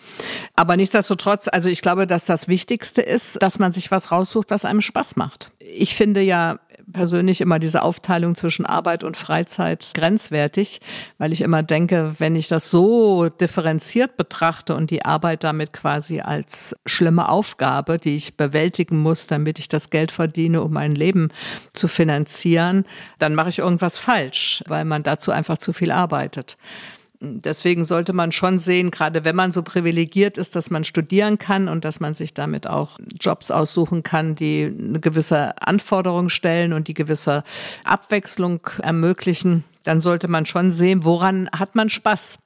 Aber 0.55 0.77
nicht 0.77 0.85
nichtsdestotrotz, 0.85 1.47
also 1.51 1.67
ich 1.67 1.81
glaube, 1.81 2.05
dass 2.05 2.25
das 2.25 2.47
Wichtigste 2.47 3.01
ist, 3.01 3.41
dass 3.41 3.57
man 3.57 3.71
sich 3.71 3.89
was 3.89 4.11
raussucht, 4.11 4.51
was 4.51 4.65
einem 4.65 4.81
Spaß 4.81 5.15
macht. 5.15 5.49
Ich 5.77 5.95
finde 5.95 6.21
ja 6.21 6.59
persönlich 6.91 7.41
immer 7.41 7.59
diese 7.59 7.81
Aufteilung 7.81 8.35
zwischen 8.35 8.65
Arbeit 8.65 9.03
und 9.03 9.17
Freizeit 9.17 9.91
grenzwertig, 9.93 10.79
weil 11.17 11.33
ich 11.33 11.41
immer 11.41 11.63
denke, 11.63 12.15
wenn 12.19 12.35
ich 12.35 12.47
das 12.47 12.69
so 12.69 13.29
differenziert 13.29 14.17
betrachte 14.17 14.75
und 14.75 14.91
die 14.91 15.03
Arbeit 15.03 15.43
damit 15.43 15.73
quasi 15.73 16.21
als 16.21 16.75
schlimme 16.85 17.29
Aufgabe, 17.29 17.97
die 17.97 18.15
ich 18.15 18.37
bewältigen 18.37 18.97
muss, 18.97 19.27
damit 19.27 19.59
ich 19.59 19.67
das 19.67 19.89
Geld 19.89 20.11
verdiene, 20.11 20.61
um 20.61 20.73
mein 20.73 20.91
Leben 20.91 21.29
zu 21.73 21.87
finanzieren, 21.87 22.85
dann 23.19 23.35
mache 23.35 23.49
ich 23.49 23.59
irgendwas 23.59 23.97
falsch, 23.97 24.63
weil 24.67 24.85
man 24.85 25.03
dazu 25.03 25.31
einfach 25.31 25.57
zu 25.57 25.73
viel 25.73 25.91
arbeitet. 25.91 26.57
Deswegen 27.25 27.83
sollte 27.83 28.13
man 28.13 28.31
schon 28.31 28.59
sehen, 28.59 28.91
gerade 28.91 29.25
wenn 29.25 29.35
man 29.35 29.51
so 29.51 29.63
privilegiert 29.63 30.37
ist, 30.37 30.55
dass 30.55 30.69
man 30.69 30.83
studieren 30.83 31.37
kann 31.37 31.67
und 31.67 31.85
dass 31.85 31.99
man 31.99 32.13
sich 32.13 32.33
damit 32.33 32.67
auch 32.67 32.99
Jobs 33.19 33.51
aussuchen 33.51 34.03
kann, 34.03 34.35
die 34.35 34.63
eine 34.65 34.99
gewisse 34.99 35.61
Anforderung 35.61 36.29
stellen 36.29 36.73
und 36.73 36.87
die 36.87 36.93
gewisse 36.93 37.43
Abwechslung 37.83 38.61
ermöglichen, 38.81 39.63
dann 39.83 40.01
sollte 40.01 40.27
man 40.27 40.45
schon 40.45 40.71
sehen, 40.71 41.05
woran 41.05 41.49
hat 41.51 41.75
man 41.75 41.89
Spaß. 41.89 42.39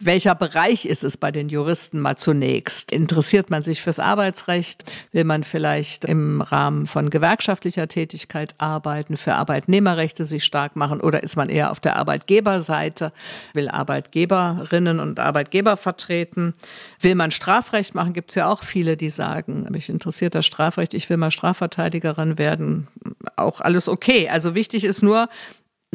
Welcher 0.00 0.34
Bereich 0.34 0.84
ist 0.84 1.04
es 1.04 1.16
bei 1.16 1.30
den 1.30 1.48
Juristen 1.48 2.00
mal 2.00 2.16
zunächst? 2.16 2.92
Interessiert 2.92 3.50
man 3.50 3.62
sich 3.62 3.80
fürs 3.80 3.98
Arbeitsrecht? 3.98 4.84
Will 5.12 5.24
man 5.24 5.44
vielleicht 5.44 6.04
im 6.04 6.40
Rahmen 6.40 6.86
von 6.86 7.10
gewerkschaftlicher 7.10 7.88
Tätigkeit 7.88 8.54
arbeiten, 8.58 9.16
für 9.16 9.34
Arbeitnehmerrechte 9.34 10.24
sich 10.24 10.44
stark 10.44 10.76
machen? 10.76 11.00
Oder 11.00 11.22
ist 11.22 11.36
man 11.36 11.48
eher 11.48 11.70
auf 11.70 11.80
der 11.80 11.96
Arbeitgeberseite, 11.96 13.12
will 13.52 13.68
Arbeitgeberinnen 13.68 15.00
und 15.00 15.20
Arbeitgeber 15.20 15.76
vertreten? 15.76 16.54
Will 17.00 17.14
man 17.14 17.30
Strafrecht 17.30 17.94
machen? 17.94 18.12
Gibt 18.12 18.30
es 18.30 18.34
ja 18.34 18.48
auch 18.48 18.62
viele, 18.62 18.96
die 18.96 19.10
sagen, 19.10 19.66
mich 19.70 19.88
interessiert 19.88 20.34
das 20.34 20.46
Strafrecht, 20.46 20.94
ich 20.94 21.08
will 21.08 21.16
mal 21.16 21.30
Strafverteidigerin 21.30 22.38
werden. 22.38 22.88
Auch 23.36 23.60
alles 23.60 23.88
okay. 23.88 24.28
Also 24.28 24.54
wichtig 24.54 24.84
ist 24.84 25.02
nur, 25.02 25.28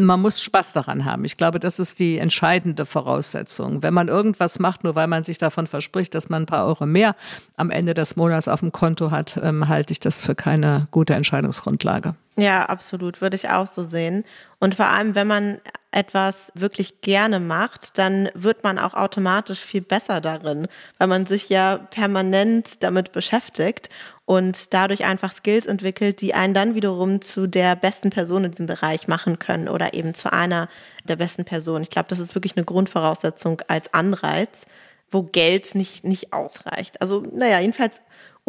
man 0.06 0.22
muss 0.22 0.42
Spaß 0.42 0.74
daran 0.74 1.06
haben. 1.06 1.26
Ich 1.26 1.38
glaube, 1.38 1.60
das 1.60 1.80
ist 1.80 2.00
die 2.00 2.18
entscheidende 2.18 2.86
Voraussetzung. 2.86 3.84
Wenn 3.84 3.94
man 3.94 4.08
irgendwas 4.08 4.60
macht, 4.60 4.84
nur 4.84 4.96
weil 4.96 5.08
man 5.08 5.24
sich 5.24 5.38
davon 5.38 5.68
verspricht, 5.68 6.16
dass 6.16 6.30
man 6.30 6.44
ein 6.44 6.46
paar 6.46 6.66
Euro 6.66 6.86
mehr 6.86 7.16
am 7.58 7.70
Ende 7.70 7.94
des 7.94 8.16
Monats 8.16 8.48
auf 8.48 8.60
dem 8.62 8.72
Konto 8.72 9.12
hat, 9.12 9.40
ähm, 9.42 9.68
halte 9.68 9.92
ich 9.92 10.00
das 10.00 10.22
für 10.22 10.36
keine 10.36 10.88
gute 10.92 11.14
Entscheidungsgrundlage. 11.14 12.16
Ja, 12.40 12.66
absolut, 12.68 13.20
würde 13.20 13.36
ich 13.36 13.50
auch 13.50 13.68
so 13.68 13.84
sehen. 13.84 14.24
Und 14.60 14.76
vor 14.76 14.86
allem, 14.86 15.14
wenn 15.14 15.28
man 15.28 15.60
etwas 15.92 16.52
wirklich 16.56 17.02
gerne 17.02 17.40
macht, 17.40 17.98
dann 17.98 18.30
wird 18.34 18.64
man 18.64 18.80
auch 18.80 18.94
automatisch 18.94 19.60
viel 19.60 19.82
besser 19.82 20.22
darin, 20.22 20.68
weil 21.00 21.08
man 21.08 21.26
sich 21.26 21.50
ja 21.50 21.78
permanent 21.78 22.82
damit 22.84 23.12
beschäftigt 23.12 23.90
und 24.26 24.74
dadurch 24.74 25.04
einfach 25.04 25.34
Skills 25.34 25.66
entwickelt, 25.66 26.22
die 26.22 26.34
einen 26.34 26.54
dann 26.54 26.76
wiederum 26.76 27.22
zu 27.22 27.48
der 27.48 27.76
besten 27.76 28.10
Person 28.10 28.46
in 28.46 28.52
diesem 28.52 28.68
Bereich 28.68 29.08
machen 29.08 29.40
können 29.40 29.68
oder 29.68 29.94
eben 29.94 30.14
zu 30.14 30.32
einer 30.32 30.70
der 31.04 31.18
besten 31.18 31.44
Personen. 31.44 31.84
Ich 31.84 31.90
glaube, 31.90 32.10
das 32.10 32.20
ist 32.20 32.36
wirklich 32.36 32.56
eine 32.56 32.66
Grundvoraussetzung 32.66 33.62
als 33.68 33.94
Anreiz, 33.94 34.66
wo 35.12 35.24
Geld 35.24 35.76
nicht, 35.76 36.06
nicht 36.06 36.32
ausreicht. 36.32 37.02
Also, 37.02 37.26
naja, 37.34 37.60
jedenfalls 37.60 38.00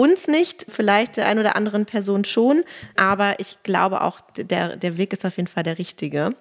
uns 0.00 0.28
nicht, 0.28 0.64
vielleicht 0.66 1.18
der 1.18 1.26
ein 1.26 1.38
oder 1.38 1.56
anderen 1.56 1.84
Person 1.84 2.24
schon, 2.24 2.64
aber 2.96 3.34
ich 3.38 3.62
glaube 3.64 4.00
auch, 4.00 4.22
der, 4.34 4.76
der 4.76 4.96
Weg 4.96 5.12
ist 5.12 5.26
auf 5.26 5.36
jeden 5.36 5.46
Fall 5.46 5.62
der 5.62 5.76
richtige. 5.76 6.34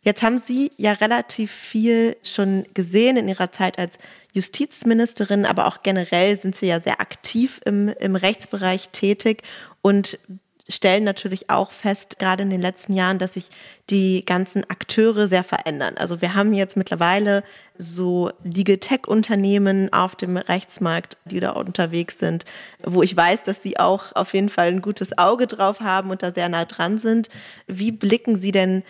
Jetzt 0.00 0.24
haben 0.24 0.38
Sie 0.38 0.72
ja 0.76 0.92
relativ 0.92 1.52
viel 1.52 2.16
schon 2.24 2.64
gesehen 2.74 3.16
in 3.16 3.28
Ihrer 3.28 3.52
Zeit 3.52 3.78
als 3.78 3.96
Justizministerin, 4.32 5.46
aber 5.46 5.66
auch 5.66 5.84
generell 5.84 6.36
sind 6.36 6.56
Sie 6.56 6.66
ja 6.66 6.80
sehr 6.80 7.00
aktiv 7.00 7.60
im, 7.64 7.88
im 8.00 8.16
Rechtsbereich 8.16 8.88
tätig 8.88 9.44
und 9.80 10.18
stellen 10.68 11.04
natürlich 11.04 11.50
auch 11.50 11.70
fest, 11.70 12.18
gerade 12.18 12.42
in 12.42 12.50
den 12.50 12.60
letzten 12.60 12.94
Jahren, 12.94 13.18
dass 13.18 13.34
sich 13.34 13.50
die 13.90 14.24
ganzen 14.24 14.68
Akteure 14.70 15.28
sehr 15.28 15.44
verändern. 15.44 15.96
Also 15.98 16.22
wir 16.22 16.34
haben 16.34 16.54
jetzt 16.54 16.76
mittlerweile 16.76 17.42
so 17.76 18.30
Legal 18.44 18.78
Tech 18.78 19.06
Unternehmen 19.06 19.92
auf 19.92 20.16
dem 20.16 20.38
Rechtsmarkt, 20.38 21.18
die 21.26 21.40
da 21.40 21.50
unterwegs 21.50 22.18
sind, 22.18 22.46
wo 22.82 23.02
ich 23.02 23.14
weiß, 23.14 23.42
dass 23.42 23.62
sie 23.62 23.78
auch 23.78 24.14
auf 24.14 24.32
jeden 24.32 24.48
Fall 24.48 24.68
ein 24.68 24.80
gutes 24.80 25.18
Auge 25.18 25.46
drauf 25.46 25.80
haben 25.80 26.10
und 26.10 26.22
da 26.22 26.32
sehr 26.32 26.48
nah 26.48 26.64
dran 26.64 26.98
sind. 26.98 27.28
Wie 27.66 27.92
blicken 27.92 28.36
Sie 28.36 28.52
denn 28.52 28.84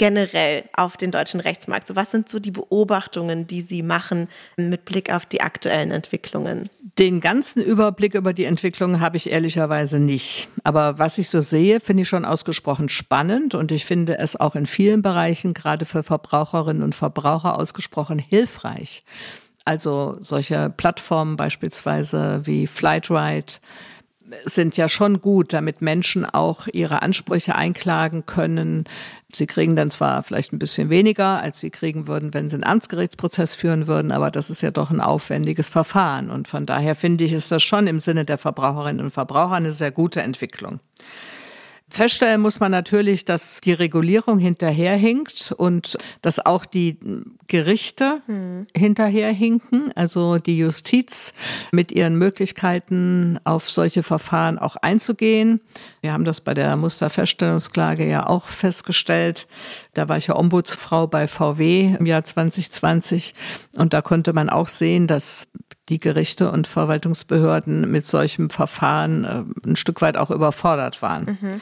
generell 0.00 0.64
auf 0.72 0.96
den 0.96 1.10
deutschen 1.10 1.40
Rechtsmarkt? 1.40 1.86
So, 1.86 1.94
was 1.94 2.10
sind 2.10 2.30
so 2.30 2.38
die 2.38 2.50
Beobachtungen, 2.50 3.46
die 3.46 3.60
Sie 3.60 3.82
machen 3.82 4.28
mit 4.56 4.86
Blick 4.86 5.12
auf 5.12 5.26
die 5.26 5.42
aktuellen 5.42 5.90
Entwicklungen? 5.90 6.70
Den 6.98 7.20
ganzen 7.20 7.62
Überblick 7.62 8.14
über 8.14 8.32
die 8.32 8.46
Entwicklungen 8.46 9.00
habe 9.00 9.18
ich 9.18 9.30
ehrlicherweise 9.30 10.00
nicht. 10.00 10.48
Aber 10.64 10.98
was 10.98 11.18
ich 11.18 11.28
so 11.28 11.42
sehe, 11.42 11.80
finde 11.80 12.04
ich 12.04 12.08
schon 12.08 12.24
ausgesprochen 12.24 12.88
spannend 12.88 13.54
und 13.54 13.72
ich 13.72 13.84
finde 13.84 14.18
es 14.18 14.40
auch 14.40 14.56
in 14.56 14.64
vielen 14.64 15.02
Bereichen 15.02 15.52
gerade 15.52 15.84
für 15.84 16.02
Verbraucherinnen 16.02 16.82
und 16.82 16.94
Verbraucher 16.94 17.58
ausgesprochen 17.58 18.18
hilfreich. 18.18 19.04
Also 19.66 20.16
solche 20.20 20.72
Plattformen 20.74 21.36
beispielsweise 21.36 22.40
wie 22.44 22.66
Flightride, 22.66 23.52
sind 24.44 24.76
ja 24.76 24.88
schon 24.88 25.20
gut, 25.20 25.52
damit 25.52 25.82
Menschen 25.82 26.24
auch 26.24 26.66
ihre 26.72 27.02
Ansprüche 27.02 27.54
einklagen 27.54 28.26
können. 28.26 28.84
Sie 29.32 29.46
kriegen 29.46 29.76
dann 29.76 29.90
zwar 29.90 30.22
vielleicht 30.22 30.52
ein 30.52 30.58
bisschen 30.58 30.90
weniger, 30.90 31.40
als 31.40 31.60
sie 31.60 31.70
kriegen 31.70 32.06
würden, 32.06 32.34
wenn 32.34 32.48
sie 32.48 32.56
einen 32.56 32.64
Amtsgerichtsprozess 32.64 33.54
führen 33.54 33.86
würden, 33.86 34.12
aber 34.12 34.30
das 34.30 34.50
ist 34.50 34.62
ja 34.62 34.70
doch 34.70 34.90
ein 34.90 35.00
aufwendiges 35.00 35.68
Verfahren. 35.68 36.30
Und 36.30 36.48
von 36.48 36.66
daher 36.66 36.94
finde 36.94 37.24
ich, 37.24 37.32
ist 37.32 37.52
das 37.52 37.62
schon 37.62 37.86
im 37.86 38.00
Sinne 38.00 38.24
der 38.24 38.38
Verbraucherinnen 38.38 39.04
und 39.04 39.10
Verbraucher 39.10 39.54
eine 39.54 39.72
sehr 39.72 39.90
gute 39.90 40.22
Entwicklung. 40.22 40.80
Feststellen 41.90 42.40
muss 42.40 42.60
man 42.60 42.70
natürlich, 42.70 43.24
dass 43.24 43.60
die 43.60 43.72
Regulierung 43.72 44.38
hinterherhinkt 44.38 45.52
und 45.56 45.98
dass 46.22 46.44
auch 46.44 46.64
die 46.64 46.96
Gerichte 47.48 48.22
hm. 48.26 48.68
hinterherhinken, 48.76 49.92
also 49.96 50.36
die 50.36 50.56
Justiz 50.56 51.34
mit 51.72 51.90
ihren 51.90 52.16
Möglichkeiten 52.16 53.40
auf 53.42 53.68
solche 53.68 54.04
Verfahren 54.04 54.58
auch 54.58 54.76
einzugehen. 54.76 55.60
Wir 56.00 56.12
haben 56.12 56.24
das 56.24 56.40
bei 56.40 56.54
der 56.54 56.76
Musterfeststellungsklage 56.76 58.08
ja 58.08 58.26
auch 58.26 58.44
festgestellt. 58.44 59.48
Da 59.94 60.08
war 60.08 60.16
ich 60.16 60.28
ja 60.28 60.36
Ombudsfrau 60.36 61.08
bei 61.08 61.26
VW 61.26 61.96
im 61.98 62.06
Jahr 62.06 62.22
2020 62.22 63.34
und 63.76 63.92
da 63.92 64.00
konnte 64.00 64.32
man 64.32 64.48
auch 64.48 64.68
sehen, 64.68 65.08
dass 65.08 65.48
die 65.90 65.98
Gerichte 65.98 66.50
und 66.50 66.66
Verwaltungsbehörden 66.66 67.90
mit 67.90 68.06
solchem 68.06 68.48
Verfahren 68.48 69.24
äh, 69.24 69.68
ein 69.68 69.76
Stück 69.76 70.00
weit 70.00 70.16
auch 70.16 70.30
überfordert 70.30 71.02
waren. 71.02 71.38
Mhm. 71.40 71.60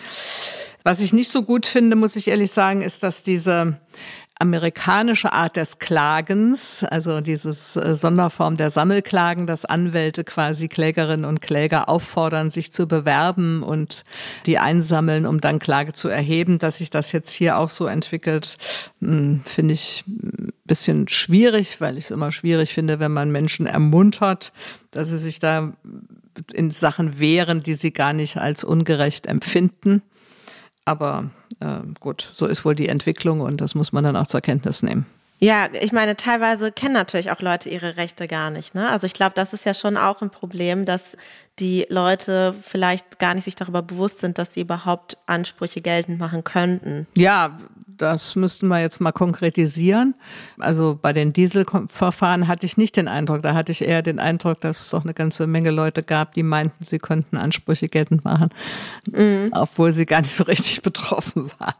Was 0.85 1.01
ich 1.01 1.12
nicht 1.12 1.33
so 1.33 1.43
gut 1.43 1.67
finde, 1.67 1.97
muss 1.97 2.14
ich 2.14 2.29
ehrlich 2.29 2.53
sagen, 2.53 2.83
ist, 2.83 3.03
dass 3.03 3.23
diese 3.23 3.79
amerikanische 4.40 5.33
Art 5.33 5.57
des 5.57 5.81
Klagens, 5.81 6.85
also 6.85 7.20
dieses 7.20 7.77
äh, 7.77 7.94
Sonderform 7.96 8.57
der 8.57 8.70
Sammelklagen, 8.70 9.48
dass 9.48 9.64
Anwälte 9.64 10.22
quasi 10.22 10.68
Klägerinnen 10.68 11.24
und 11.24 11.40
Kläger 11.40 11.88
auffordern, 11.88 12.51
sich 12.51 12.72
zu 12.72 12.87
bewerben 12.87 13.64
und 13.64 14.05
die 14.46 14.59
einsammeln, 14.59 15.27
um 15.27 15.40
dann 15.40 15.59
Klage 15.59 15.92
zu 15.92 16.09
erheben, 16.09 16.61
dass 16.61 16.77
sich 16.77 16.90
das 16.90 17.11
jetzt 17.11 17.33
hier 17.33 17.57
auch 17.59 17.70
so 17.70 17.87
entwickelt, 17.87 18.59
hm, 19.01 19.40
finde 19.44 19.74
ich 19.74 20.05
ein 20.07 20.53
bisschen 20.64 21.09
schwierig, 21.09 21.81
weil 21.81 21.98
ich 21.98 22.05
es 22.05 22.11
immer 22.12 22.31
schwierig 22.31 22.72
finde, 22.72 23.01
wenn 23.01 23.12
man 23.12 23.33
Menschen 23.33 23.66
ermuntert, 23.66 24.53
dass 24.92 25.09
sie 25.09 25.18
sich 25.18 25.40
da 25.40 25.72
in 26.53 26.70
Sachen 26.70 27.18
wehren, 27.18 27.64
die 27.64 27.74
sie 27.74 27.92
gar 27.92 28.12
nicht 28.12 28.37
als 28.37 28.62
ungerecht 28.62 29.27
empfinden. 29.27 30.03
Aber 30.85 31.31
äh, 31.61 31.79
gut, 32.01 32.29
so 32.33 32.47
ist 32.47 32.65
wohl 32.65 32.75
die 32.75 32.89
Entwicklung 32.89 33.41
und 33.41 33.61
das 33.61 33.75
muss 33.75 33.93
man 33.93 34.05
dann 34.05 34.17
auch 34.17 34.27
zur 34.27 34.41
Kenntnis 34.41 34.83
nehmen. 34.83 35.07
Ja, 35.41 35.69
ich 35.73 35.93
meine, 35.93 36.17
teilweise 36.17 36.73
kennen 36.73 36.95
natürlich 36.95 37.31
auch 37.31 37.41
Leute 37.41 37.69
ihre 37.69 37.97
Rechte 37.97 38.27
gar 38.27 38.51
nicht. 38.51 38.75
Ne? 38.75 38.89
Also 38.89 39.07
ich 39.07 39.15
glaube, 39.15 39.35
das 39.37 39.53
ist 39.53 39.65
ja 39.65 39.73
schon 39.73 39.97
auch 39.97 40.21
ein 40.21 40.31
Problem, 40.31 40.85
dass 40.85 41.17
die 41.61 41.87
Leute 41.89 42.55
vielleicht 42.61 43.19
gar 43.19 43.35
nicht 43.35 43.45
sich 43.45 43.55
darüber 43.55 43.83
bewusst 43.83 44.19
sind, 44.19 44.39
dass 44.39 44.55
sie 44.55 44.63
überhaupt 44.63 45.17
Ansprüche 45.27 45.81
geltend 45.81 46.19
machen 46.19 46.43
könnten. 46.43 47.07
Ja, 47.17 47.57
das 47.99 48.37
müssten 48.37 48.69
wir 48.69 48.81
jetzt 48.81 49.01
mal 49.01 49.13
konkretisieren. 49.13 50.15
Also 50.59 50.99
bei 51.01 51.13
den 51.13 51.33
Dieselverfahren 51.33 52.49
hatte 52.49 52.67
ich 52.67 52.77
nicht 52.77 52.97
den 52.97 53.09
Eindruck, 53.09 53.43
da 53.43 53.55
hatte 53.55 53.73
ich 53.73 53.83
eher 53.83 54.03
den 54.03 54.19
Eindruck, 54.19 54.61
dass 54.61 54.81
es 54.81 54.91
doch 54.91 55.05
eine 55.05 55.15
ganze 55.15 55.47
Menge 55.47 55.71
Leute 55.71 56.03
gab, 56.03 56.35
die 56.35 56.43
meinten, 56.43 56.85
sie 56.85 56.99
könnten 56.99 57.37
Ansprüche 57.37 57.89
geltend 57.89 58.25
machen, 58.25 58.51
mhm. 59.11 59.51
obwohl 59.53 59.93
sie 59.93 60.07
gar 60.07 60.21
nicht 60.21 60.35
so 60.35 60.45
richtig 60.45 60.83
betroffen 60.83 61.51
waren. 61.59 61.75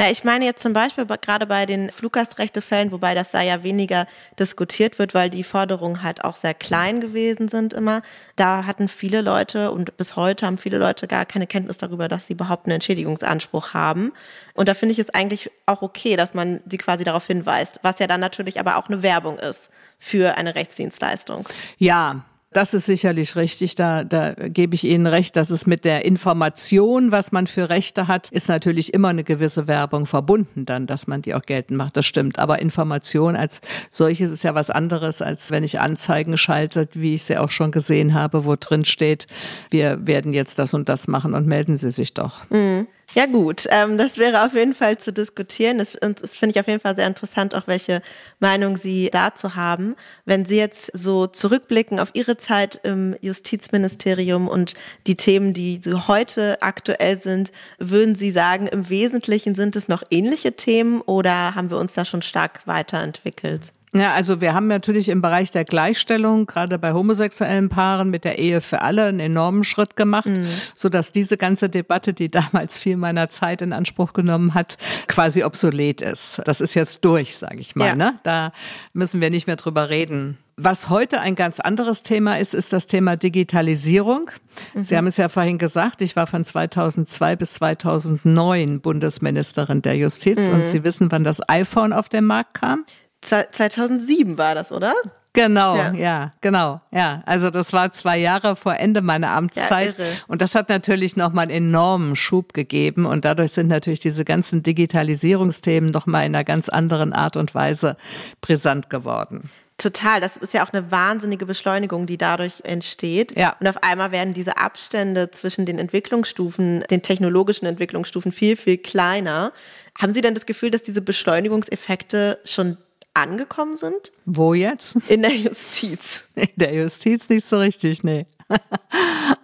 Ja, 0.00 0.10
ich 0.10 0.24
meine 0.24 0.46
jetzt 0.46 0.62
zum 0.62 0.72
Beispiel 0.72 1.04
gerade 1.04 1.44
bei 1.44 1.66
den 1.66 1.90
Fluggastrechtefällen, 1.90 2.90
wobei 2.90 3.14
das 3.14 3.32
da 3.32 3.42
ja 3.42 3.62
weniger 3.62 4.06
diskutiert 4.38 4.98
wird, 4.98 5.12
weil 5.12 5.28
die 5.28 5.44
Forderungen 5.44 6.02
halt 6.02 6.24
auch 6.24 6.36
sehr 6.36 6.54
klein 6.54 7.02
gewesen 7.02 7.48
sind 7.48 7.74
immer. 7.74 8.00
Da 8.34 8.64
hatten 8.64 8.88
viele 8.88 9.20
Leute 9.20 9.70
und 9.72 9.98
bis 9.98 10.16
heute 10.16 10.46
haben 10.46 10.56
viele 10.56 10.78
Leute 10.78 11.06
gar 11.06 11.26
keine 11.26 11.46
Kenntnis 11.46 11.76
darüber, 11.76 12.08
dass 12.08 12.28
sie 12.28 12.32
überhaupt 12.32 12.64
einen 12.64 12.76
Entschädigungsanspruch 12.76 13.74
haben. 13.74 14.14
Und 14.54 14.70
da 14.70 14.74
finde 14.74 14.94
ich 14.94 14.98
es 14.98 15.10
eigentlich 15.10 15.50
auch 15.66 15.82
okay, 15.82 16.16
dass 16.16 16.32
man 16.32 16.62
sie 16.66 16.78
quasi 16.78 17.04
darauf 17.04 17.26
hinweist, 17.26 17.80
was 17.82 17.98
ja 17.98 18.06
dann 18.06 18.20
natürlich 18.20 18.58
aber 18.58 18.78
auch 18.78 18.88
eine 18.88 19.02
Werbung 19.02 19.38
ist 19.38 19.68
für 19.98 20.38
eine 20.38 20.54
Rechtsdienstleistung. 20.54 21.46
Ja, 21.76 22.24
das 22.52 22.74
ist 22.74 22.86
sicherlich 22.86 23.36
richtig. 23.36 23.76
Da, 23.76 24.02
da 24.02 24.32
gebe 24.34 24.74
ich 24.74 24.84
Ihnen 24.84 25.06
recht, 25.06 25.36
dass 25.36 25.50
es 25.50 25.66
mit 25.66 25.84
der 25.84 26.04
Information, 26.04 27.12
was 27.12 27.30
man 27.30 27.46
für 27.46 27.68
Rechte 27.68 28.08
hat, 28.08 28.28
ist 28.30 28.48
natürlich 28.48 28.92
immer 28.92 29.08
eine 29.08 29.22
gewisse 29.22 29.68
Werbung 29.68 30.06
verbunden 30.06 30.66
dann, 30.66 30.86
dass 30.86 31.06
man 31.06 31.22
die 31.22 31.34
auch 31.34 31.42
geltend 31.42 31.78
macht. 31.78 31.96
Das 31.96 32.06
stimmt. 32.06 32.40
Aber 32.40 32.60
Information 32.60 33.36
als 33.36 33.60
solches 33.88 34.32
ist 34.32 34.42
ja 34.42 34.54
was 34.54 34.68
anderes, 34.68 35.22
als 35.22 35.50
wenn 35.52 35.62
ich 35.62 35.78
Anzeigen 35.78 36.36
schalte, 36.36 36.88
wie 36.94 37.14
ich 37.14 37.22
sie 37.22 37.38
auch 37.38 37.50
schon 37.50 37.70
gesehen 37.70 38.14
habe, 38.14 38.44
wo 38.44 38.56
drin 38.56 38.84
steht, 38.84 39.28
wir 39.70 40.06
werden 40.06 40.32
jetzt 40.32 40.58
das 40.58 40.74
und 40.74 40.88
das 40.88 41.06
machen 41.06 41.34
und 41.34 41.46
melden 41.46 41.76
Sie 41.76 41.90
sich 41.90 42.14
doch. 42.14 42.50
Mhm. 42.50 42.88
Ja 43.14 43.26
gut, 43.26 43.66
ähm, 43.70 43.98
das 43.98 44.18
wäre 44.18 44.46
auf 44.46 44.54
jeden 44.54 44.72
Fall 44.72 44.98
zu 44.98 45.12
diskutieren. 45.12 45.78
Das, 45.78 45.98
das 46.00 46.36
finde 46.36 46.54
ich 46.54 46.60
auf 46.60 46.68
jeden 46.68 46.78
Fall 46.80 46.94
sehr 46.94 47.08
interessant, 47.08 47.56
auch 47.56 47.66
welche 47.66 48.02
Meinung 48.38 48.76
Sie 48.76 49.10
dazu 49.10 49.56
haben. 49.56 49.96
Wenn 50.26 50.44
Sie 50.44 50.56
jetzt 50.56 50.92
so 50.96 51.26
zurückblicken 51.26 51.98
auf 51.98 52.10
Ihre 52.12 52.36
Zeit 52.36 52.78
im 52.84 53.16
Justizministerium 53.20 54.46
und 54.46 54.74
die 55.08 55.16
Themen, 55.16 55.54
die 55.54 55.80
so 55.82 56.06
heute 56.06 56.62
aktuell 56.62 57.18
sind, 57.18 57.50
würden 57.78 58.14
Sie 58.14 58.30
sagen, 58.30 58.68
im 58.68 58.88
Wesentlichen 58.88 59.56
sind 59.56 59.74
es 59.74 59.88
noch 59.88 60.04
ähnliche 60.10 60.52
Themen 60.52 61.00
oder 61.00 61.56
haben 61.56 61.70
wir 61.70 61.78
uns 61.78 61.94
da 61.94 62.04
schon 62.04 62.22
stark 62.22 62.64
weiterentwickelt? 62.66 63.72
Ja, 63.92 64.14
also 64.14 64.40
wir 64.40 64.54
haben 64.54 64.68
natürlich 64.68 65.08
im 65.08 65.20
Bereich 65.20 65.50
der 65.50 65.64
Gleichstellung, 65.64 66.46
gerade 66.46 66.78
bei 66.78 66.92
homosexuellen 66.92 67.68
Paaren 67.68 68.08
mit 68.10 68.24
der 68.24 68.38
Ehe 68.38 68.60
für 68.60 68.82
alle, 68.82 69.06
einen 69.06 69.18
enormen 69.18 69.64
Schritt 69.64 69.96
gemacht, 69.96 70.26
mhm. 70.26 70.46
so 70.76 70.88
dass 70.88 71.10
diese 71.10 71.36
ganze 71.36 71.68
Debatte, 71.68 72.14
die 72.14 72.30
damals 72.30 72.78
viel 72.78 72.96
meiner 72.96 73.28
Zeit 73.30 73.62
in 73.62 73.72
Anspruch 73.72 74.12
genommen 74.12 74.54
hat, 74.54 74.78
quasi 75.08 75.42
obsolet 75.42 76.02
ist. 76.02 76.40
Das 76.44 76.60
ist 76.60 76.74
jetzt 76.74 77.04
durch, 77.04 77.36
sage 77.36 77.58
ich 77.58 77.74
mal. 77.74 77.88
Ja. 77.88 77.94
Ne? 77.96 78.14
Da 78.22 78.52
müssen 78.94 79.20
wir 79.20 79.30
nicht 79.30 79.48
mehr 79.48 79.56
drüber 79.56 79.88
reden. 79.88 80.38
Was 80.56 80.88
heute 80.90 81.20
ein 81.20 81.34
ganz 81.36 81.58
anderes 81.58 82.02
Thema 82.02 82.38
ist, 82.38 82.54
ist 82.54 82.72
das 82.72 82.86
Thema 82.86 83.16
Digitalisierung. 83.16 84.30
Mhm. 84.74 84.84
Sie 84.84 84.96
haben 84.96 85.06
es 85.08 85.16
ja 85.16 85.28
vorhin 85.28 85.58
gesagt, 85.58 86.00
ich 86.02 86.14
war 86.14 86.28
von 86.28 86.44
2002 86.44 87.36
bis 87.36 87.54
2009 87.54 88.80
Bundesministerin 88.80 89.82
der 89.82 89.96
Justiz 89.96 90.48
mhm. 90.48 90.56
und 90.56 90.64
Sie 90.66 90.84
wissen, 90.84 91.10
wann 91.10 91.24
das 91.24 91.40
iPhone 91.48 91.92
auf 91.92 92.08
den 92.08 92.24
Markt 92.24 92.54
kam? 92.54 92.84
2007 93.22 94.38
war 94.38 94.54
das, 94.54 94.72
oder? 94.72 94.94
Genau, 95.32 95.76
ja. 95.76 95.92
ja. 95.92 96.32
genau, 96.40 96.80
ja. 96.90 97.22
Also 97.24 97.50
das 97.50 97.72
war 97.72 97.92
zwei 97.92 98.18
Jahre 98.18 98.56
vor 98.56 98.74
Ende 98.74 99.00
meiner 99.00 99.30
Amtszeit 99.30 99.96
ja, 99.96 100.04
und 100.26 100.42
das 100.42 100.54
hat 100.54 100.68
natürlich 100.68 101.16
nochmal 101.16 101.44
einen 101.44 101.68
enormen 101.68 102.16
Schub 102.16 102.52
gegeben 102.52 103.04
und 103.04 103.24
dadurch 103.24 103.52
sind 103.52 103.68
natürlich 103.68 104.00
diese 104.00 104.24
ganzen 104.24 104.62
Digitalisierungsthemen 104.62 105.90
nochmal 105.90 106.26
in 106.26 106.34
einer 106.34 106.44
ganz 106.44 106.68
anderen 106.68 107.12
Art 107.12 107.36
und 107.36 107.54
Weise 107.54 107.96
brisant 108.40 108.90
geworden. 108.90 109.50
Total, 109.78 110.20
das 110.20 110.36
ist 110.36 110.52
ja 110.52 110.66
auch 110.66 110.72
eine 110.74 110.90
wahnsinnige 110.90 111.46
Beschleunigung, 111.46 112.04
die 112.06 112.18
dadurch 112.18 112.60
entsteht. 112.64 113.38
Ja. 113.38 113.56
Und 113.60 113.66
auf 113.66 113.82
einmal 113.82 114.12
werden 114.12 114.34
diese 114.34 114.58
Abstände 114.58 115.30
zwischen 115.30 115.64
den 115.64 115.78
Entwicklungsstufen, 115.78 116.84
den 116.90 117.00
technologischen 117.00 117.64
Entwicklungsstufen 117.64 118.30
viel, 118.30 118.56
viel 118.56 118.76
kleiner. 118.76 119.52
Haben 119.98 120.12
Sie 120.12 120.20
denn 120.20 120.34
das 120.34 120.44
Gefühl, 120.44 120.70
dass 120.70 120.82
diese 120.82 121.00
Beschleunigungseffekte 121.00 122.40
schon 122.44 122.76
angekommen 123.14 123.76
sind? 123.76 124.12
Wo 124.24 124.54
jetzt? 124.54 124.96
In 125.08 125.22
der 125.22 125.34
Justiz. 125.34 126.24
In 126.34 126.48
der 126.56 126.74
Justiz 126.74 127.28
nicht 127.28 127.46
so 127.46 127.58
richtig, 127.58 128.02
nee. 128.04 128.26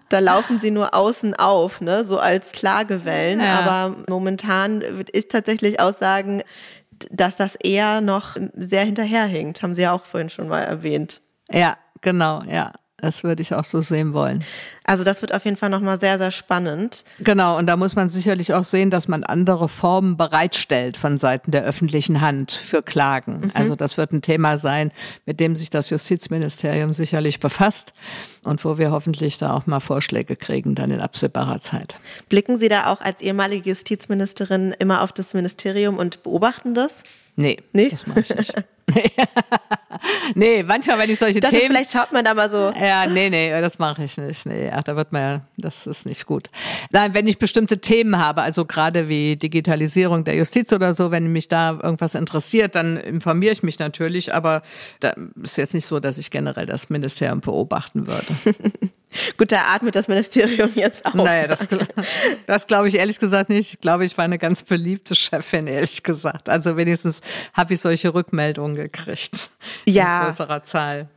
da 0.09 0.18
laufen 0.18 0.59
sie 0.59 0.70
nur 0.70 0.94
außen 0.94 1.35
auf, 1.35 1.81
ne, 1.81 2.05
so 2.05 2.18
als 2.18 2.52
Klagewellen. 2.52 3.40
Ja. 3.40 3.61
Aber 3.61 3.96
momentan 4.09 4.83
ich 5.12 5.29
tatsächlich 5.29 5.81
auch 5.81 5.94
sagen, 5.94 6.42
dass 7.11 7.37
das 7.37 7.57
eher 7.57 8.00
noch 8.00 8.37
sehr 8.57 8.85
hinterherhinkt, 8.85 9.62
haben 9.62 9.74
Sie 9.74 9.83
ja 9.83 9.92
auch 9.92 10.05
vorhin 10.07 10.31
schon 10.31 10.48
mal 10.48 10.62
erwähnt. 10.62 11.20
Ja, 11.50 11.76
genau, 12.00 12.42
ja. 12.44 12.72
Das 12.98 13.24
würde 13.24 13.42
ich 13.42 13.52
auch 13.52 13.64
so 13.64 13.82
sehen 13.82 14.14
wollen. 14.14 14.42
Also 14.85 15.04
das 15.04 15.20
wird 15.20 15.35
auf 15.35 15.44
jeden 15.44 15.59
Fall 15.59 15.68
nochmal 15.68 16.00
sehr, 16.00 16.16
sehr 16.16 16.30
spannend. 16.30 17.04
Genau, 17.18 17.59
und 17.59 17.66
da 17.66 17.76
muss 17.76 17.94
man 17.94 18.09
sicherlich 18.09 18.54
auch 18.54 18.64
sehen, 18.64 18.90
dass 18.90 19.06
man 19.06 19.22
andere 19.22 19.68
Formen 19.68 20.16
bereitstellt 20.16 20.96
von 20.96 21.18
Seiten 21.18 21.50
der 21.50 21.64
öffentlichen 21.64 22.22
Hand 22.22 22.52
für 22.52 22.82
Klagen. 22.82 23.40
Mhm. 23.40 23.50
Also 23.52 23.74
das 23.74 23.98
wird 23.98 24.12
ein 24.12 24.22
Thema 24.22 24.56
sein, 24.56 24.92
mit 25.26 25.40
dem 25.40 25.56
sich 25.56 25.68
das 25.68 25.90
Justizministerium 25.90 26.94
sicherlich 26.94 27.38
befasst 27.38 27.92
und 28.44 28.64
wo 28.64 28.78
wir 28.78 28.90
hoffentlich 28.92 29.37
da 29.37 29.52
auch 29.52 29.66
mal 29.66 29.80
Vorschläge 29.80 30.35
kriegen, 30.35 30.74
dann 30.74 30.90
in 30.90 31.00
absehbarer 31.00 31.61
Zeit. 31.61 31.98
Blicken 32.30 32.56
Sie 32.56 32.70
da 32.70 32.90
auch 32.90 33.02
als 33.02 33.20
ehemalige 33.20 33.68
Justizministerin 33.70 34.74
immer 34.78 35.02
auf 35.02 35.12
das 35.12 35.35
Ministerium 35.35 35.98
und 35.98 36.22
beobachten 36.22 36.72
das? 36.72 37.02
Nee, 37.35 37.59
nee? 37.74 37.90
das 37.90 38.06
mache 38.06 38.20
ich 38.20 38.35
nicht. 38.35 38.54
nee, 40.35 40.62
manchmal, 40.62 40.99
wenn 40.99 41.11
ich 41.11 41.18
solche 41.18 41.40
dachte, 41.40 41.57
Themen. 41.57 41.70
Vielleicht 41.70 41.92
schaut 41.92 42.12
man 42.12 42.25
da 42.25 42.35
mal 42.35 42.51
so. 42.51 42.72
Ja, 42.79 43.07
nee, 43.07 43.29
nee, 43.31 43.51
das 43.61 43.79
mache 43.79 44.05
ich 44.05 44.16
nicht. 44.16 44.46
Nee, 44.46 44.70
ach, 44.72 44.85
da 44.85 44.96
wird 44.96 45.12
man 45.12 45.22
ja, 45.22 45.40
das 45.57 45.87
ist 45.87 46.07
nicht 46.07 46.27
gut. 46.27 46.51
Nein, 46.92 47.14
wenn 47.14 47.27
ich 47.27 47.38
bestimmte 47.38 47.81
Themen 47.81 48.18
habe, 48.18 48.42
also 48.42 48.64
gerade 48.64 49.09
wie 49.09 49.37
Digitalisierung 49.37 50.25
der 50.25 50.37
Justiz 50.37 50.72
oder 50.72 50.92
so, 50.92 51.11
wenn 51.11 51.33
mich 51.33 51.49
da 51.49 51.79
irgendwas 51.83 52.14
interessiert, 52.14 52.75
dann 52.75 52.96
informiere 52.96 53.53
ich 53.53 53.62
mich 53.62 53.79
natürlich, 53.79 54.33
aber 54.33 54.62
da 55.01 55.14
ist 55.42 55.57
jetzt 55.57 55.75
nicht 55.75 55.87
so, 55.87 56.01
dass 56.01 56.18
ich 56.18 56.31
generell 56.31 56.66
das 56.66 56.88
Ministerium 56.88 57.40
beobachten 57.40 58.07
würde. 58.07 58.27
Gut, 59.38 59.53
da 59.53 59.75
atmet 59.75 59.94
das 59.94 60.09
Ministerium 60.09 60.70
jetzt 60.75 61.07
auch. 61.07 61.14
Naja, 61.14 61.46
das, 61.46 61.68
das 62.46 62.66
glaube 62.66 62.88
ich 62.88 62.96
ehrlich 62.96 63.18
gesagt 63.18 63.49
nicht. 63.49 63.75
Ich 63.75 63.81
glaube, 63.81 64.05
ich 64.05 64.16
war 64.18 64.25
eine 64.25 64.38
ganz 64.38 64.62
beliebte 64.62 65.14
Chefin, 65.14 65.66
ehrlich 65.66 66.03
gesagt. 66.03 66.49
Also 66.49 66.77
wenigstens 66.77 67.20
habe 67.55 67.75
ich 67.75 67.81
solche 67.81 68.12
Rückmeldungen 68.12 68.75
gekriegt. 68.76 69.50
Ja. 69.84 70.20
In 70.20 70.26
größerer 70.26 70.62
Zahl. 70.64 71.08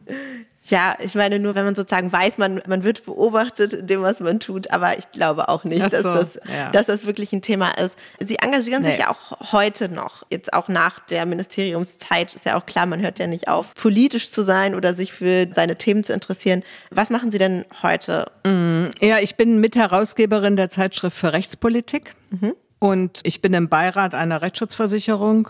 Ja, 0.70 0.96
ich 1.00 1.16
meine 1.16 1.40
nur, 1.40 1.56
wenn 1.56 1.66
man 1.66 1.74
sozusagen 1.74 2.12
weiß, 2.12 2.38
man, 2.38 2.62
man 2.68 2.84
wird 2.84 3.06
beobachtet 3.06 3.74
in 3.74 3.88
dem, 3.88 4.02
was 4.02 4.20
man 4.20 4.40
tut, 4.40 4.72
aber 4.72 4.98
ich 4.98 5.12
glaube 5.12 5.50
auch 5.50 5.64
nicht, 5.64 5.84
so, 5.84 5.90
dass, 5.90 6.04
das, 6.04 6.40
ja. 6.52 6.70
dass 6.72 6.86
das 6.86 7.06
wirklich 7.06 7.34
ein 7.34 7.42
Thema 7.42 7.72
ist. 7.72 7.98
Sie 8.20 8.38
engagieren 8.38 8.84
nee. 8.84 8.92
sich 8.92 9.00
ja 9.00 9.10
auch 9.10 9.52
heute 9.52 9.90
noch, 9.90 10.24
jetzt 10.30 10.54
auch 10.54 10.68
nach 10.68 11.00
der 11.00 11.26
Ministeriumszeit, 11.26 12.36
ist 12.36 12.46
ja 12.46 12.56
auch 12.56 12.66
klar, 12.66 12.86
man 12.86 13.02
hört 13.02 13.20
ja 13.20 13.28
nicht 13.28 13.48
auf, 13.48 13.74
politisch 13.74 14.30
zu 14.30 14.44
sein 14.44 14.76
oder 14.76 14.94
sich 14.94 15.12
für 15.12 15.48
seine 15.52 15.76
Themen 15.76 16.04
zu 16.04 16.14
interessieren. 16.14 16.64
Was 16.92 17.10
machen 17.10 17.32
Sie 17.32 17.40
denn 17.40 17.66
heute? 17.82 18.26
Mm, 18.44 18.88
ja, 19.02 19.20
ich 19.20 19.38
bin 19.38 19.60
Mitherausgeberin 19.60 20.56
der 20.56 20.70
Zeitschrift 20.70 21.18
für 21.18 21.34
Rechtspolitik 21.34 22.14
mhm. 22.30 22.54
und 22.78 23.22
ich 23.24 23.42
bin 23.42 23.54
im 23.54 23.70
Beirat 23.70 24.14
einer 24.14 24.42
Rechtsschutzversicherung. 24.42 25.50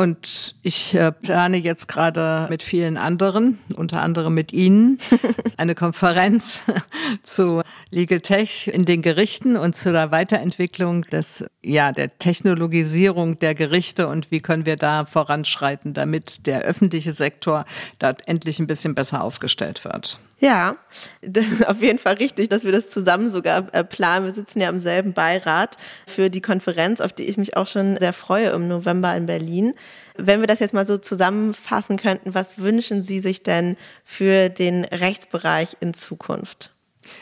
Und 0.00 0.54
ich 0.62 0.94
äh, 0.94 1.12
plane 1.12 1.58
jetzt 1.58 1.86
gerade 1.86 2.46
mit 2.48 2.62
vielen 2.62 2.96
anderen, 2.96 3.58
unter 3.76 4.00
anderem 4.00 4.32
mit 4.32 4.50
Ihnen, 4.50 4.96
eine 5.58 5.74
Konferenz 5.74 6.62
zu 7.22 7.60
Legal 7.90 8.22
Tech 8.22 8.70
in 8.72 8.86
den 8.86 9.02
Gerichten 9.02 9.58
und 9.58 9.76
zu 9.76 9.92
der 9.92 10.10
Weiterentwicklung 10.10 11.02
des, 11.02 11.44
ja, 11.62 11.92
der 11.92 12.16
Technologisierung 12.16 13.38
der 13.40 13.54
Gerichte 13.54 14.08
und 14.08 14.30
wie 14.30 14.40
können 14.40 14.64
wir 14.64 14.76
da 14.76 15.04
voranschreiten, 15.04 15.92
damit 15.92 16.46
der 16.46 16.62
öffentliche 16.62 17.12
Sektor 17.12 17.66
da 17.98 18.14
endlich 18.24 18.58
ein 18.58 18.66
bisschen 18.66 18.94
besser 18.94 19.22
aufgestellt 19.22 19.84
wird. 19.84 20.18
Ja, 20.42 20.76
das 21.20 21.46
ist 21.46 21.68
auf 21.68 21.82
jeden 21.82 21.98
Fall 21.98 22.14
richtig, 22.14 22.48
dass 22.48 22.64
wir 22.64 22.72
das 22.72 22.88
zusammen 22.88 23.28
sogar 23.28 23.66
äh, 23.74 23.84
planen. 23.84 24.24
Wir 24.24 24.32
sitzen 24.32 24.62
ja 24.62 24.70
im 24.70 24.78
selben 24.78 25.12
Beirat 25.12 25.76
für 26.06 26.30
die 26.30 26.40
Konferenz, 26.40 27.02
auf 27.02 27.12
die 27.12 27.24
ich 27.24 27.36
mich 27.36 27.58
auch 27.58 27.66
schon 27.66 27.98
sehr 27.98 28.14
freue 28.14 28.48
im 28.48 28.66
November 28.66 29.14
in 29.14 29.26
Berlin. 29.26 29.74
Wenn 30.16 30.40
wir 30.40 30.46
das 30.46 30.58
jetzt 30.60 30.72
mal 30.72 30.86
so 30.86 30.96
zusammenfassen 30.96 31.98
könnten, 31.98 32.34
was 32.34 32.58
wünschen 32.58 33.02
Sie 33.02 33.20
sich 33.20 33.42
denn 33.42 33.76
für 34.02 34.48
den 34.48 34.86
Rechtsbereich 34.86 35.76
in 35.80 35.92
Zukunft? 35.92 36.70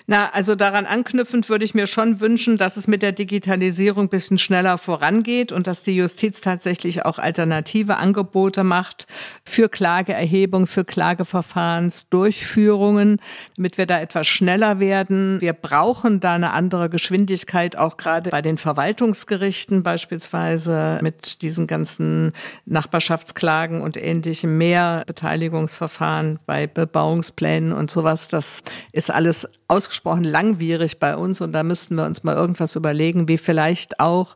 Na, 0.07 0.31
also 0.31 0.55
daran 0.55 0.87
anknüpfend 0.87 1.49
würde 1.49 1.65
ich 1.65 1.75
mir 1.75 1.87
schon 1.87 2.21
wünschen, 2.21 2.59
dass 2.59 2.77
es 2.77 2.89
mit 2.89 3.03
der 3.03 3.13
Digitalisierung 3.13 4.07
ein 4.07 4.09
bisschen 4.09 4.39
schneller 4.39 4.77
vorangeht 4.77 5.53
und 5.53 5.69
dass 5.69 5.83
die 5.83 5.95
Justiz 5.95 6.41
tatsächlich 6.41 7.05
auch 7.05 7.19
alternative 7.19 7.97
Angebote 7.97 8.65
macht 8.65 9.07
für 9.45 9.69
Klageerhebung, 9.69 10.67
für 10.67 10.85
Klageverfahrensdurchführungen, 10.85 13.21
damit 13.57 13.79
wir 13.79 13.87
da 13.87 14.01
etwas 14.01 14.27
schneller 14.27 14.81
werden. 14.81 15.41
Wir 15.41 15.53
brauchen 15.53 16.19
da 16.21 16.33
eine 16.33 16.53
andere 16.53 16.89
Geschwindigkeit, 16.89 17.77
auch 17.77 17.99
gerade 17.99 18.31
bei 18.31 18.43
den 18.43 18.59
Verwaltungsgerichten 18.59 19.85
beispielsweise 19.85 20.99
mit 21.03 21.43
diesen 21.43 21.69
ganzen 21.69 22.33
Nachbarschaftsklagen 22.67 23.83
und 23.83 23.97
ähnlichem 23.97 24.59
mehr 24.59 25.05
Beteiligungsverfahren 25.07 26.41
bei 26.47 26.67
Bebauungsplänen 26.67 27.73
und 27.73 27.91
sowas. 27.91 28.29
Das 28.29 28.63
ist 28.93 29.11
alles 29.11 29.47
ausgesprochen 29.69 30.25
langwierig 30.25 30.99
bei 30.99 31.17
uns 31.17 31.41
und 31.41 31.53
da 31.53 31.63
müssten 31.63 31.95
wir 31.95 32.05
uns 32.05 32.25
mal 32.25 32.35
irgendwas 32.35 32.75
überlegen, 32.75 33.29
wie 33.29 33.39
vielleicht 33.39 34.01
auch 34.01 34.35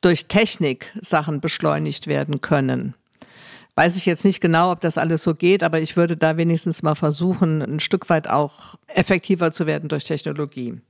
durch 0.00 0.26
Technik 0.26 0.92
Sachen 1.00 1.40
beschleunigt 1.40 2.06
werden 2.06 2.40
können. 2.40 2.94
Weiß 3.74 3.96
ich 3.96 4.06
jetzt 4.06 4.24
nicht 4.24 4.40
genau, 4.40 4.72
ob 4.72 4.80
das 4.80 4.98
alles 4.98 5.22
so 5.22 5.34
geht, 5.34 5.62
aber 5.62 5.80
ich 5.80 5.96
würde 5.96 6.16
da 6.16 6.36
wenigstens 6.36 6.82
mal 6.82 6.94
versuchen, 6.94 7.62
ein 7.62 7.80
Stück 7.80 8.08
weit 8.08 8.28
auch 8.28 8.76
effektiver 8.88 9.52
zu 9.52 9.66
werden 9.66 9.88
durch 9.88 10.04
Technologie. 10.04 10.80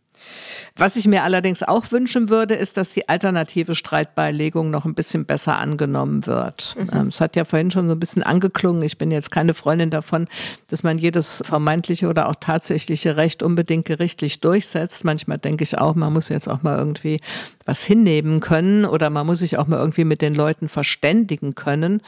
Was 0.77 0.97
ich 0.97 1.09
mir 1.09 1.25
allerdings 1.25 1.63
auch 1.63 1.91
wünschen 1.91 2.29
würde, 2.29 2.55
ist, 2.55 2.77
dass 2.77 2.91
die 2.91 3.09
alternative 3.09 3.75
Streitbeilegung 3.75 4.71
noch 4.71 4.85
ein 4.85 4.95
bisschen 4.95 5.25
besser 5.25 5.59
angenommen 5.59 6.27
wird. 6.27 6.77
Mhm. 6.79 6.91
Ähm, 6.93 7.07
es 7.09 7.21
hat 7.21 7.37
ja 7.37 7.45
vorhin 7.45 7.71
schon 7.71 7.89
so 7.89 7.95
ein 7.95 8.01
bisschen 8.01 8.23
angeklungen. 8.23 8.83
Ich 8.83 8.99
bin 8.99 9.11
jetzt 9.11 9.31
keine 9.31 9.55
Freundin 9.55 9.91
davon, 9.91 10.29
dass 10.69 10.83
man 10.83 10.99
jedes 10.99 11.43
vermeintliche 11.45 12.09
oder 12.09 12.29
auch 12.29 12.37
tatsächliche 12.39 13.17
Recht 13.17 13.43
unbedingt 13.43 13.87
gerichtlich 13.87 14.41
durchsetzt. 14.41 15.05
Manchmal 15.05 15.39
denke 15.39 15.65
ich 15.65 15.77
auch, 15.79 15.95
man 15.95 16.13
muss 16.13 16.29
jetzt 16.29 16.49
auch 16.49 16.63
mal 16.63 16.79
irgendwie 16.79 17.21
was 17.65 17.85
hinnehmen 17.85 18.41
können 18.41 18.85
oder 18.85 19.11
man 19.11 19.27
muss 19.27 19.41
sich 19.41 19.59
auch 19.59 19.67
mal 19.67 19.79
irgendwie 19.79 20.05
mit 20.05 20.23
den 20.23 20.35
Leuten 20.35 20.69
verständigen 20.69 21.55
können 21.55 22.03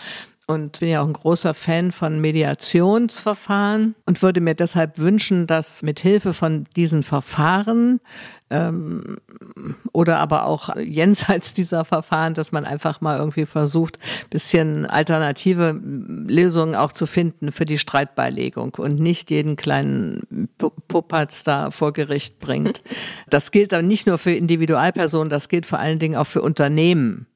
und 0.50 0.80
bin 0.80 0.88
ja 0.88 1.02
auch 1.02 1.06
ein 1.06 1.12
großer 1.12 1.54
Fan 1.54 1.92
von 1.92 2.20
Mediationsverfahren 2.20 3.94
und 4.06 4.22
würde 4.22 4.40
mir 4.40 4.54
deshalb 4.54 4.98
wünschen, 4.98 5.46
dass 5.46 5.82
mit 5.82 6.00
Hilfe 6.00 6.34
von 6.34 6.66
diesen 6.76 7.02
Verfahren 7.02 8.00
ähm, 8.50 9.18
oder 9.92 10.18
aber 10.18 10.46
auch 10.46 10.76
jenseits 10.76 11.52
dieser 11.52 11.84
Verfahren, 11.84 12.34
dass 12.34 12.50
man 12.50 12.64
einfach 12.64 13.00
mal 13.00 13.18
irgendwie 13.18 13.46
versucht, 13.46 13.98
bisschen 14.28 14.86
alternative 14.86 15.80
Lösungen 15.82 16.74
auch 16.74 16.92
zu 16.92 17.06
finden 17.06 17.52
für 17.52 17.64
die 17.64 17.78
Streitbeilegung 17.78 18.74
und 18.76 18.98
nicht 18.98 19.30
jeden 19.30 19.54
kleinen 19.56 20.48
Puppatz 20.88 21.44
da 21.44 21.70
vor 21.70 21.92
Gericht 21.92 22.38
bringt. 22.40 22.82
Das 23.28 23.52
gilt 23.52 23.72
aber 23.72 23.82
nicht 23.82 24.06
nur 24.06 24.18
für 24.18 24.32
Individualpersonen, 24.32 25.30
das 25.30 25.48
gilt 25.48 25.64
vor 25.64 25.78
allen 25.78 25.98
Dingen 25.98 26.16
auch 26.16 26.26
für 26.26 26.42
Unternehmen. 26.42 27.26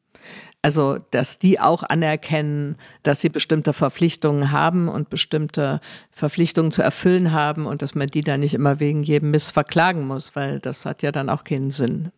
Also, 0.64 0.96
dass 1.10 1.38
die 1.38 1.60
auch 1.60 1.82
anerkennen, 1.82 2.76
dass 3.02 3.20
sie 3.20 3.28
bestimmte 3.28 3.74
Verpflichtungen 3.74 4.50
haben 4.50 4.88
und 4.88 5.10
bestimmte 5.10 5.78
Verpflichtungen 6.10 6.70
zu 6.70 6.80
erfüllen 6.80 7.32
haben 7.32 7.66
und 7.66 7.82
dass 7.82 7.94
man 7.94 8.06
die 8.06 8.22
dann 8.22 8.40
nicht 8.40 8.54
immer 8.54 8.80
wegen 8.80 9.02
jedem 9.02 9.30
Miss 9.30 9.50
verklagen 9.50 10.06
muss, 10.06 10.34
weil 10.36 10.60
das 10.60 10.86
hat 10.86 11.02
ja 11.02 11.12
dann 11.12 11.28
auch 11.28 11.44
keinen 11.44 11.70
Sinn 11.70 12.12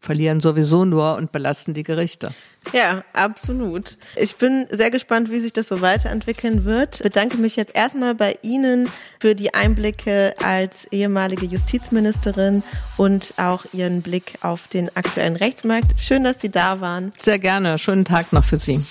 verlieren 0.00 0.40
sowieso 0.40 0.84
nur 0.84 1.16
und 1.16 1.30
belasten 1.30 1.74
die 1.74 1.82
Gerichte. 1.82 2.32
Ja, 2.72 3.04
absolut. 3.12 3.96
Ich 4.16 4.36
bin 4.36 4.66
sehr 4.70 4.90
gespannt, 4.90 5.30
wie 5.30 5.40
sich 5.40 5.52
das 5.52 5.68
so 5.68 5.82
weiterentwickeln 5.82 6.64
wird. 6.64 6.96
Ich 6.96 7.02
bedanke 7.02 7.36
mich 7.36 7.56
jetzt 7.56 7.74
erstmal 7.74 8.14
bei 8.14 8.38
Ihnen 8.42 8.88
für 9.18 9.34
die 9.34 9.54
Einblicke 9.54 10.34
als 10.42 10.86
ehemalige 10.90 11.46
Justizministerin 11.46 12.62
und 12.96 13.34
auch 13.36 13.64
Ihren 13.72 14.02
Blick 14.02 14.34
auf 14.40 14.68
den 14.68 14.94
aktuellen 14.96 15.36
Rechtsmarkt. 15.36 15.94
Schön, 15.98 16.24
dass 16.24 16.40
Sie 16.40 16.50
da 16.50 16.80
waren. 16.80 17.12
Sehr 17.20 17.38
gerne. 17.38 17.78
Schönen 17.78 18.04
Tag 18.04 18.32
noch 18.32 18.44
für 18.44 18.56
Sie. 18.56 18.84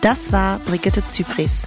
Das 0.00 0.32
war 0.32 0.58
Brigitte 0.58 1.06
Zypris. 1.08 1.66